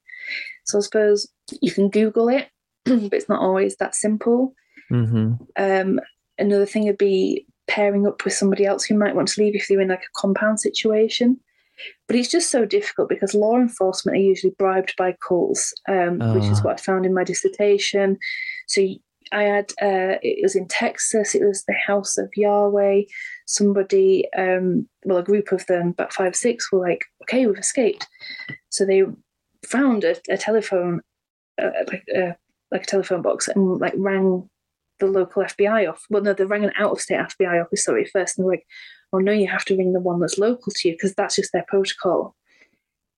So 0.65 0.79
I 0.79 0.81
suppose 0.81 1.27
you 1.61 1.71
can 1.71 1.89
Google 1.89 2.29
it, 2.29 2.49
but 2.85 3.13
it's 3.13 3.29
not 3.29 3.41
always 3.41 3.75
that 3.77 3.95
simple. 3.95 4.53
Mm-hmm. 4.91 5.33
Um, 5.57 5.99
another 6.37 6.65
thing 6.65 6.85
would 6.85 6.97
be 6.97 7.45
pairing 7.67 8.07
up 8.07 8.23
with 8.23 8.33
somebody 8.33 8.65
else 8.65 8.83
who 8.83 8.97
might 8.97 9.15
want 9.15 9.27
to 9.29 9.41
leave 9.41 9.55
if 9.55 9.67
they're 9.67 9.81
in 9.81 9.89
like 9.89 10.03
a 10.03 10.19
compound 10.19 10.59
situation. 10.59 11.39
But 12.07 12.15
it's 12.15 12.31
just 12.31 12.51
so 12.51 12.65
difficult 12.65 13.09
because 13.09 13.33
law 13.33 13.57
enforcement 13.57 14.17
are 14.17 14.21
usually 14.21 14.53
bribed 14.57 14.95
by 14.97 15.15
cults, 15.27 15.73
um, 15.89 16.19
which 16.33 16.45
is 16.45 16.59
ah. 16.59 16.63
what 16.63 16.79
I 16.79 16.83
found 16.83 17.05
in 17.05 17.13
my 17.13 17.23
dissertation. 17.23 18.17
So 18.67 18.81
I 19.31 19.43
had, 19.43 19.71
uh, 19.81 20.21
it 20.21 20.41
was 20.41 20.55
in 20.55 20.67
Texas, 20.67 21.35
it 21.35 21.43
was 21.43 21.63
the 21.65 21.73
House 21.73 22.17
of 22.17 22.29
Yahweh. 22.35 23.01
Somebody, 23.45 24.25
um, 24.37 24.87
well, 25.03 25.17
a 25.17 25.23
group 25.23 25.51
of 25.51 25.65
them, 25.65 25.89
about 25.89 26.13
five, 26.13 26.35
six, 26.35 26.71
were 26.71 26.79
like, 26.79 27.05
okay, 27.23 27.45
we've 27.45 27.57
escaped. 27.57 28.07
So 28.69 28.85
they 28.85 29.03
found 29.65 30.03
a, 30.03 30.15
a 30.29 30.37
telephone, 30.37 31.01
uh, 31.61 31.71
like, 31.87 32.03
uh, 32.15 32.33
like 32.71 32.83
a 32.83 32.87
telephone 32.87 33.21
box, 33.21 33.47
and 33.47 33.79
like 33.79 33.93
rang 33.97 34.49
the 34.99 35.07
local 35.07 35.43
FBI 35.43 35.89
off. 35.89 36.05
Well, 36.09 36.23
no, 36.23 36.33
they 36.33 36.45
rang 36.45 36.63
an 36.63 36.71
out 36.77 36.91
of 36.91 37.01
state 37.01 37.19
FBI 37.19 37.63
office, 37.63 37.83
sorry, 37.83 38.05
first. 38.05 38.37
And 38.37 38.45
they're 38.45 38.51
like, 38.51 38.65
oh 39.13 39.19
no, 39.19 39.31
you 39.31 39.47
have 39.47 39.65
to 39.65 39.77
ring 39.77 39.93
the 39.93 39.99
one 39.99 40.19
that's 40.19 40.37
local 40.37 40.71
to 40.73 40.87
you 40.87 40.93
because 40.93 41.13
that's 41.15 41.35
just 41.35 41.51
their 41.51 41.65
protocol. 41.67 42.35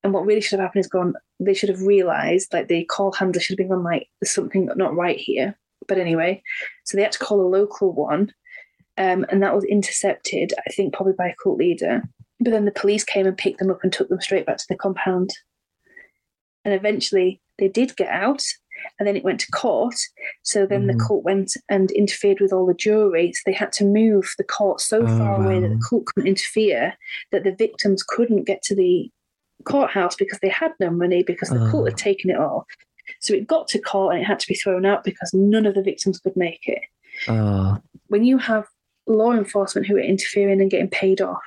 And 0.04 0.12
what 0.12 0.26
really 0.26 0.40
should 0.40 0.58
have 0.58 0.66
happened 0.66 0.84
is 0.84 0.90
gone, 0.90 1.14
they 1.40 1.54
should 1.54 1.68
have 1.68 1.82
realized, 1.82 2.52
like 2.52 2.68
the 2.68 2.84
call 2.84 3.12
handler 3.12 3.40
should 3.40 3.58
have 3.58 3.68
been 3.68 3.82
like, 3.82 4.08
there's 4.20 4.32
something 4.32 4.68
not 4.76 4.94
right 4.94 5.18
here. 5.18 5.58
But 5.86 5.98
anyway, 5.98 6.42
so 6.84 6.96
they 6.96 7.02
had 7.02 7.12
to 7.12 7.18
call 7.18 7.40
a 7.40 7.48
local 7.48 7.92
one. 7.92 8.32
Um, 8.96 9.24
and 9.30 9.42
that 9.42 9.54
was 9.54 9.64
intercepted, 9.64 10.52
I 10.66 10.70
think, 10.70 10.92
probably 10.92 11.14
by 11.14 11.28
a 11.28 11.34
cult 11.42 11.58
leader. 11.58 12.02
But 12.40 12.50
then 12.50 12.64
the 12.64 12.72
police 12.72 13.04
came 13.04 13.26
and 13.26 13.36
picked 13.36 13.58
them 13.58 13.70
up 13.70 13.82
and 13.82 13.92
took 13.92 14.08
them 14.08 14.20
straight 14.20 14.46
back 14.46 14.58
to 14.58 14.66
the 14.68 14.76
compound. 14.76 15.30
And 16.64 16.74
eventually 16.74 17.40
they 17.58 17.68
did 17.68 17.96
get 17.96 18.08
out 18.08 18.42
and 18.98 19.06
then 19.06 19.16
it 19.16 19.24
went 19.24 19.40
to 19.40 19.50
court. 19.50 19.96
So 20.42 20.66
then 20.66 20.86
mm-hmm. 20.86 20.98
the 20.98 21.04
court 21.04 21.24
went 21.24 21.56
and 21.68 21.90
interfered 21.92 22.40
with 22.40 22.52
all 22.52 22.66
the 22.66 22.74
jury. 22.74 23.32
So 23.32 23.42
they 23.46 23.52
had 23.52 23.72
to 23.72 23.84
move 23.84 24.34
the 24.38 24.44
court 24.44 24.80
so 24.80 25.02
oh, 25.02 25.18
far 25.18 25.42
away 25.42 25.60
that 25.60 25.68
the 25.68 25.84
court 25.88 26.06
couldn't 26.06 26.28
interfere, 26.28 26.96
that 27.32 27.44
the 27.44 27.54
victims 27.54 28.02
couldn't 28.02 28.44
get 28.44 28.62
to 28.64 28.74
the 28.74 29.10
courthouse 29.64 30.16
because 30.16 30.38
they 30.40 30.48
had 30.48 30.72
no 30.80 30.90
money 30.90 31.22
because 31.22 31.50
the 31.50 31.64
oh. 31.66 31.70
court 31.70 31.90
had 31.90 31.98
taken 31.98 32.30
it 32.30 32.38
all. 32.38 32.66
So 33.20 33.34
it 33.34 33.46
got 33.46 33.68
to 33.68 33.80
court 33.80 34.14
and 34.14 34.22
it 34.22 34.26
had 34.26 34.40
to 34.40 34.48
be 34.48 34.54
thrown 34.54 34.84
out 34.84 35.04
because 35.04 35.32
none 35.32 35.66
of 35.66 35.74
the 35.74 35.82
victims 35.82 36.20
could 36.20 36.36
make 36.36 36.66
it. 36.66 36.82
Oh. 37.28 37.78
When 38.08 38.24
you 38.24 38.38
have 38.38 38.66
law 39.06 39.32
enforcement 39.32 39.86
who 39.86 39.96
are 39.96 40.00
interfering 40.00 40.60
and 40.60 40.70
getting 40.70 40.90
paid 40.90 41.20
off, 41.20 41.42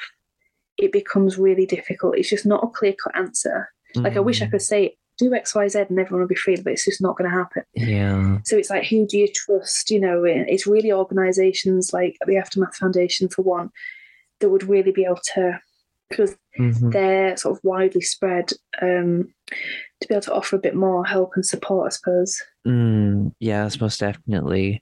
it 0.77 0.91
becomes 0.91 1.37
really 1.37 1.65
difficult. 1.65 2.17
It's 2.17 2.29
just 2.29 2.45
not 2.45 2.63
a 2.63 2.67
clear 2.67 2.93
cut 3.01 3.15
answer. 3.15 3.69
Like, 3.95 4.13
mm. 4.13 4.17
I 4.17 4.21
wish 4.21 4.41
I 4.41 4.45
mm. 4.45 4.51
could 4.51 4.61
say 4.61 4.97
do 5.21 5.33
X, 5.33 5.55
Y, 5.55 5.67
Z, 5.67 5.79
and 5.89 5.99
everyone 5.99 6.21
will 6.21 6.27
be 6.27 6.35
free, 6.35 6.55
but 6.55 6.73
it's 6.73 6.85
just 6.85 7.01
not 7.01 7.17
going 7.17 7.29
to 7.29 7.35
happen. 7.35 7.63
Yeah. 7.75 8.39
So 8.43 8.57
it's 8.57 8.69
like, 8.69 8.85
who 8.85 9.05
do 9.05 9.17
you 9.17 9.27
trust? 9.33 9.91
You 9.91 9.99
know, 9.99 10.23
it's 10.25 10.67
really 10.67 10.91
organisations 10.91 11.93
like 11.93 12.17
the 12.25 12.37
Aftermath 12.37 12.75
Foundation, 12.75 13.29
for 13.29 13.43
one, 13.43 13.69
that 14.39 14.49
would 14.49 14.67
really 14.67 14.91
be 14.91 15.05
able 15.05 15.19
to, 15.35 15.59
because 16.09 16.35
mm-hmm. 16.59 16.89
they're 16.89 17.37
sort 17.37 17.57
of 17.57 17.63
widely 17.63 18.01
spread, 18.01 18.51
um, 18.81 19.33
to 20.01 20.07
be 20.07 20.15
able 20.15 20.21
to 20.23 20.33
offer 20.33 20.55
a 20.55 20.59
bit 20.59 20.75
more 20.75 21.05
help 21.05 21.33
and 21.35 21.45
support, 21.45 21.87
I 21.87 21.95
suppose. 21.95 22.41
Mm, 22.67 23.33
yes, 23.39 23.79
most 23.79 23.99
definitely. 23.99 24.81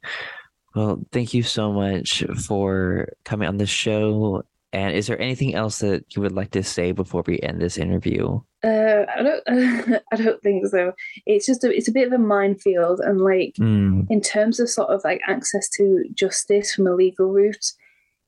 Well, 0.76 1.04
thank 1.12 1.34
you 1.34 1.44
so 1.44 1.74
much 1.74 2.24
for 2.48 3.10
coming 3.26 3.48
on 3.48 3.58
the 3.58 3.66
show. 3.66 4.44
And 4.72 4.96
is 4.96 5.08
there 5.08 5.20
anything 5.20 5.56
else 5.56 5.80
that 5.80 6.16
you 6.16 6.22
would 6.22 6.32
like 6.32 6.52
to 6.52 6.64
say 6.64 6.92
before 6.92 7.24
we 7.26 7.40
end 7.40 7.60
this 7.60 7.78
interview? 7.78 8.40
Uh, 8.64 9.06
I 9.16 9.24
don't. 9.24 9.48
Uh, 9.48 10.00
I 10.12 10.16
don't 10.16 10.42
think 10.44 10.68
so. 10.68 10.94
It's 11.26 11.48
just 11.48 11.64
a. 11.64 11.76
It's 11.76 11.88
a 11.88 11.94
bit 11.94 12.06
of 12.06 12.14
a 12.14 12.20
minefield, 12.20 13.00
and 13.00 13.20
like 13.20 13.56
mm. 13.60 14.06
in 14.10 14.22
terms 14.22 14.60
of 14.60 14.70
sort 14.70 14.90
of 14.90 15.04
like 15.04 15.22
access 15.28 15.68
to 15.70 16.04
justice 16.14 16.74
from 16.74 16.86
a 16.86 16.94
legal 16.94 17.32
route. 17.32 17.74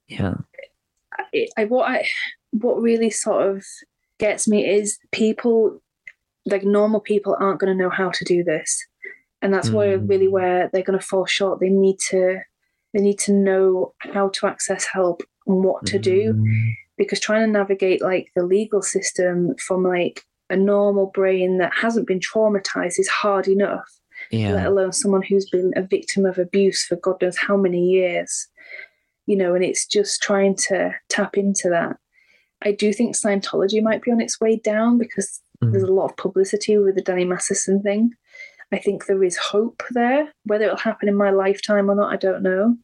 Yeah. 0.07 0.35
I, 1.17 1.47
I 1.57 1.65
what 1.65 1.89
I 1.89 2.07
what 2.51 2.81
really 2.81 3.11
sort 3.11 3.47
of 3.47 3.63
gets 4.17 4.47
me 4.47 4.67
is 4.67 4.97
people 5.11 5.79
like 6.45 6.63
normal 6.63 7.01
people 7.01 7.35
aren't 7.39 7.59
going 7.59 7.71
to 7.71 7.83
know 7.83 7.91
how 7.91 8.09
to 8.09 8.25
do 8.25 8.43
this, 8.43 8.83
and 9.43 9.53
that's 9.53 9.69
mm. 9.69 9.73
where 9.73 9.99
really 9.99 10.25
hmm. 10.25 10.33
where 10.33 10.69
they're 10.73 10.81
going 10.81 10.99
to 10.99 11.05
fall 11.05 11.27
short. 11.27 11.59
They 11.59 11.69
need 11.69 11.99
to 12.09 12.39
they 12.93 13.01
need 13.01 13.19
to 13.19 13.31
know 13.31 13.93
how 13.99 14.29
to 14.29 14.47
access 14.47 14.85
help 14.85 15.21
what 15.45 15.85
to 15.85 15.99
do 15.99 16.33
hmm 16.33 16.69
because 16.97 17.19
trying 17.19 17.43
to 17.43 17.51
navigate 17.51 17.99
like 17.99 18.31
the 18.35 18.43
legal 18.43 18.81
system 18.81 19.55
from 19.55 19.81
like 19.81 20.23
a 20.51 20.55
normal 20.55 21.07
brain 21.07 21.57
that 21.57 21.73
hasn't 21.73 22.05
been 22.05 22.19
traumatized 22.19 22.99
is 22.99 23.07
hard 23.07 23.47
enough 23.47 23.89
yeah. 24.29 24.53
let 24.53 24.67
alone 24.67 24.91
someone 24.91 25.23
who's 25.23 25.49
been 25.49 25.73
a 25.75 25.81
victim 25.81 26.25
of 26.25 26.37
abuse 26.37 26.85
for 26.85 26.97
god 26.97 27.19
knows 27.19 27.37
how 27.37 27.57
many 27.57 27.89
years 27.89 28.47
you 29.25 29.35
know 29.35 29.55
and 29.55 29.63
it's 29.63 29.85
just 29.85 30.21
trying 30.21 30.55
to 30.55 30.93
tap 31.09 31.37
into 31.37 31.69
that. 31.69 31.97
I 32.63 32.71
do 32.71 32.93
think 32.93 33.15
scientology 33.15 33.81
might 33.81 34.03
be 34.03 34.11
on 34.11 34.21
its 34.21 34.39
way 34.39 34.57
down 34.57 34.97
because 34.97 35.41
mm. 35.63 35.71
there's 35.71 35.83
a 35.83 35.91
lot 35.91 36.11
of 36.11 36.17
publicity 36.17 36.77
with 36.77 36.95
the 36.95 37.01
danny 37.01 37.25
masterson 37.25 37.81
thing. 37.81 38.11
I 38.71 38.77
think 38.77 39.05
there 39.05 39.23
is 39.23 39.37
hope 39.37 39.83
there. 39.91 40.31
Whether 40.45 40.65
it'll 40.65 40.77
happen 40.77 41.09
in 41.09 41.15
my 41.15 41.31
lifetime 41.31 41.89
or 41.89 41.95
not 41.95 42.13
i 42.13 42.17
don't 42.17 42.43
know 42.43 42.75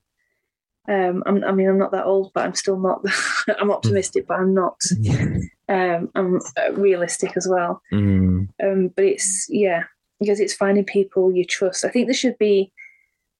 um, 0.89 1.23
i 1.25 1.51
mean, 1.51 1.67
I'm 1.67 1.77
not 1.77 1.91
that 1.91 2.05
old, 2.05 2.31
but 2.33 2.45
I'm 2.45 2.55
still 2.55 2.79
not. 2.79 3.03
I'm 3.59 3.71
optimistic, 3.71 4.27
but 4.27 4.39
I'm 4.39 4.53
not. 4.53 4.79
Um, 5.69 6.09
I'm 6.15 6.37
uh, 6.37 6.71
realistic 6.75 7.35
as 7.35 7.45
well. 7.45 7.81
Mm. 7.91 8.47
Um, 8.63 8.87
but 8.95 9.03
it's 9.03 9.47
yeah, 9.49 9.83
because 10.17 10.39
it's 10.39 10.53
finding 10.53 10.85
people 10.85 11.29
you 11.29 11.43
trust. 11.43 11.83
I 11.83 11.89
think 11.89 12.07
there 12.07 12.13
should 12.13 12.37
be, 12.37 12.71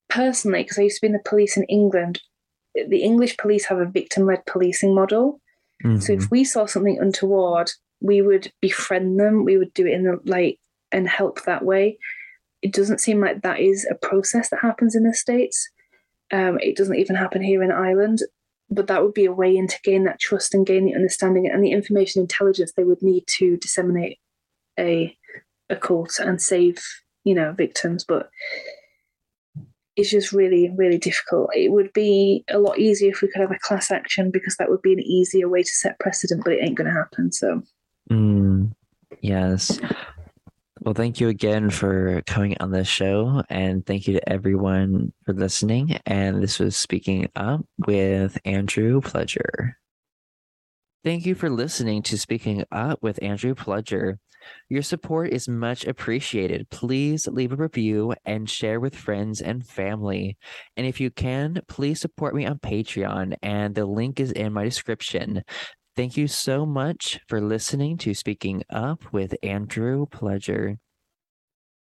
personally, 0.09 0.63
because 0.63 0.77
I 0.77 0.81
used 0.81 0.97
to 0.97 1.01
be 1.03 1.07
in 1.07 1.13
the 1.13 1.19
police 1.19 1.55
in 1.55 1.63
England. 1.69 2.19
The 2.75 3.01
English 3.01 3.37
police 3.37 3.63
have 3.67 3.77
a 3.77 3.85
victim-led 3.85 4.45
policing 4.45 4.93
model. 4.93 5.39
Mm-hmm. 5.85 5.99
So 5.99 6.11
if 6.11 6.19
mm-hmm. 6.19 6.27
we 6.31 6.43
saw 6.43 6.65
something 6.65 6.99
untoward, 6.99 7.71
we 8.01 8.21
would 8.21 8.51
befriend 8.59 9.17
them. 9.17 9.45
We 9.45 9.57
would 9.57 9.73
do 9.73 9.87
it 9.87 9.93
in 9.93 10.03
the 10.03 10.19
like 10.25 10.59
and 10.91 11.07
help 11.07 11.45
that 11.45 11.63
way. 11.63 11.97
It 12.61 12.73
doesn't 12.73 12.99
seem 12.99 13.21
like 13.21 13.41
that 13.43 13.61
is 13.61 13.87
a 13.89 13.95
process 13.95 14.49
that 14.49 14.59
happens 14.59 14.95
in 14.95 15.03
the 15.03 15.13
states. 15.13 15.69
Um, 16.31 16.59
it 16.61 16.75
doesn't 16.75 16.97
even 16.97 17.15
happen 17.15 17.41
here 17.41 17.63
in 17.63 17.71
Ireland. 17.71 18.19
but 18.69 18.87
that 18.87 19.01
would 19.01 19.13
be 19.13 19.25
a 19.25 19.31
way 19.31 19.55
in 19.55 19.65
to 19.67 19.77
gain 19.83 20.03
that 20.03 20.19
trust 20.19 20.53
and 20.53 20.65
gain 20.65 20.85
the 20.85 20.93
understanding 20.95 21.47
and 21.47 21.63
the 21.63 21.71
information 21.71 22.21
intelligence 22.21 22.73
they 22.73 22.83
would 22.83 23.01
need 23.01 23.23
to 23.27 23.55
disseminate 23.57 24.19
a 24.77 25.17
a 25.69 25.75
cult 25.75 26.19
and 26.19 26.41
save 26.41 26.77
you 27.23 27.33
know 27.33 27.53
victims. 27.53 28.03
But 28.03 28.29
it's 29.95 30.11
just 30.11 30.31
really 30.33 30.69
really 30.75 30.97
difficult. 30.97 31.49
It 31.55 31.71
would 31.71 31.93
be 31.93 32.43
a 32.49 32.59
lot 32.59 32.77
easier 32.77 33.11
if 33.11 33.21
we 33.21 33.29
could 33.29 33.41
have 33.41 33.51
a 33.51 33.59
class 33.59 33.89
action 33.89 34.31
because 34.31 34.57
that 34.57 34.69
would 34.69 34.81
be 34.81 34.93
an 34.93 34.99
easier 34.99 35.47
way 35.47 35.63
to 35.63 35.71
set 35.71 35.99
precedent 35.99 36.43
but 36.43 36.53
it 36.53 36.59
ain't 36.61 36.75
going 36.75 36.87
to 36.87 36.93
happen 36.93 37.31
so. 37.31 37.61
Mm, 38.11 38.73
yes 39.21 39.79
well, 40.81 40.93
thank 40.93 41.19
you 41.19 41.29
again 41.29 41.69
for 41.69 42.21
coming 42.25 42.55
on 42.59 42.71
the 42.71 42.83
show, 42.83 43.43
and 43.49 43.85
thank 43.85 44.07
you 44.07 44.13
to 44.13 44.29
everyone 44.29 45.13
for 45.25 45.33
listening. 45.33 45.99
And 46.05 46.41
this 46.41 46.59
was 46.59 46.75
Speaking 46.75 47.29
Up 47.35 47.61
with 47.85 48.37
Andrew 48.45 49.01
Pledger. 49.01 49.73
Thank 51.03 51.25
you 51.25 51.35
for 51.35 51.49
listening 51.49 52.03
to 52.03 52.17
Speaking 52.17 52.63
Up 52.71 53.01
with 53.01 53.21
Andrew 53.21 53.55
Pledger. 53.55 54.17
Your 54.69 54.81
support 54.81 55.31
is 55.31 55.47
much 55.47 55.85
appreciated. 55.85 56.69
Please 56.69 57.27
leave 57.27 57.51
a 57.51 57.55
review 57.55 58.13
and 58.25 58.49
share 58.49 58.79
with 58.79 58.95
friends 58.95 59.41
and 59.41 59.65
family. 59.65 60.37
And 60.75 60.85
if 60.85 60.99
you 60.99 61.09
can, 61.09 61.61
please 61.67 61.99
support 61.99 62.35
me 62.35 62.45
on 62.45 62.59
Patreon, 62.59 63.35
and 63.41 63.75
the 63.75 63.85
link 63.85 64.19
is 64.19 64.31
in 64.31 64.53
my 64.53 64.63
description. 64.63 65.43
Thank 65.97 66.15
you 66.15 66.27
so 66.29 66.65
much 66.65 67.19
for 67.27 67.41
listening 67.41 67.97
to 67.97 68.13
Speaking 68.13 68.63
Up 68.69 69.11
with 69.11 69.35
Andrew 69.43 70.05
Pledger. 70.05 70.77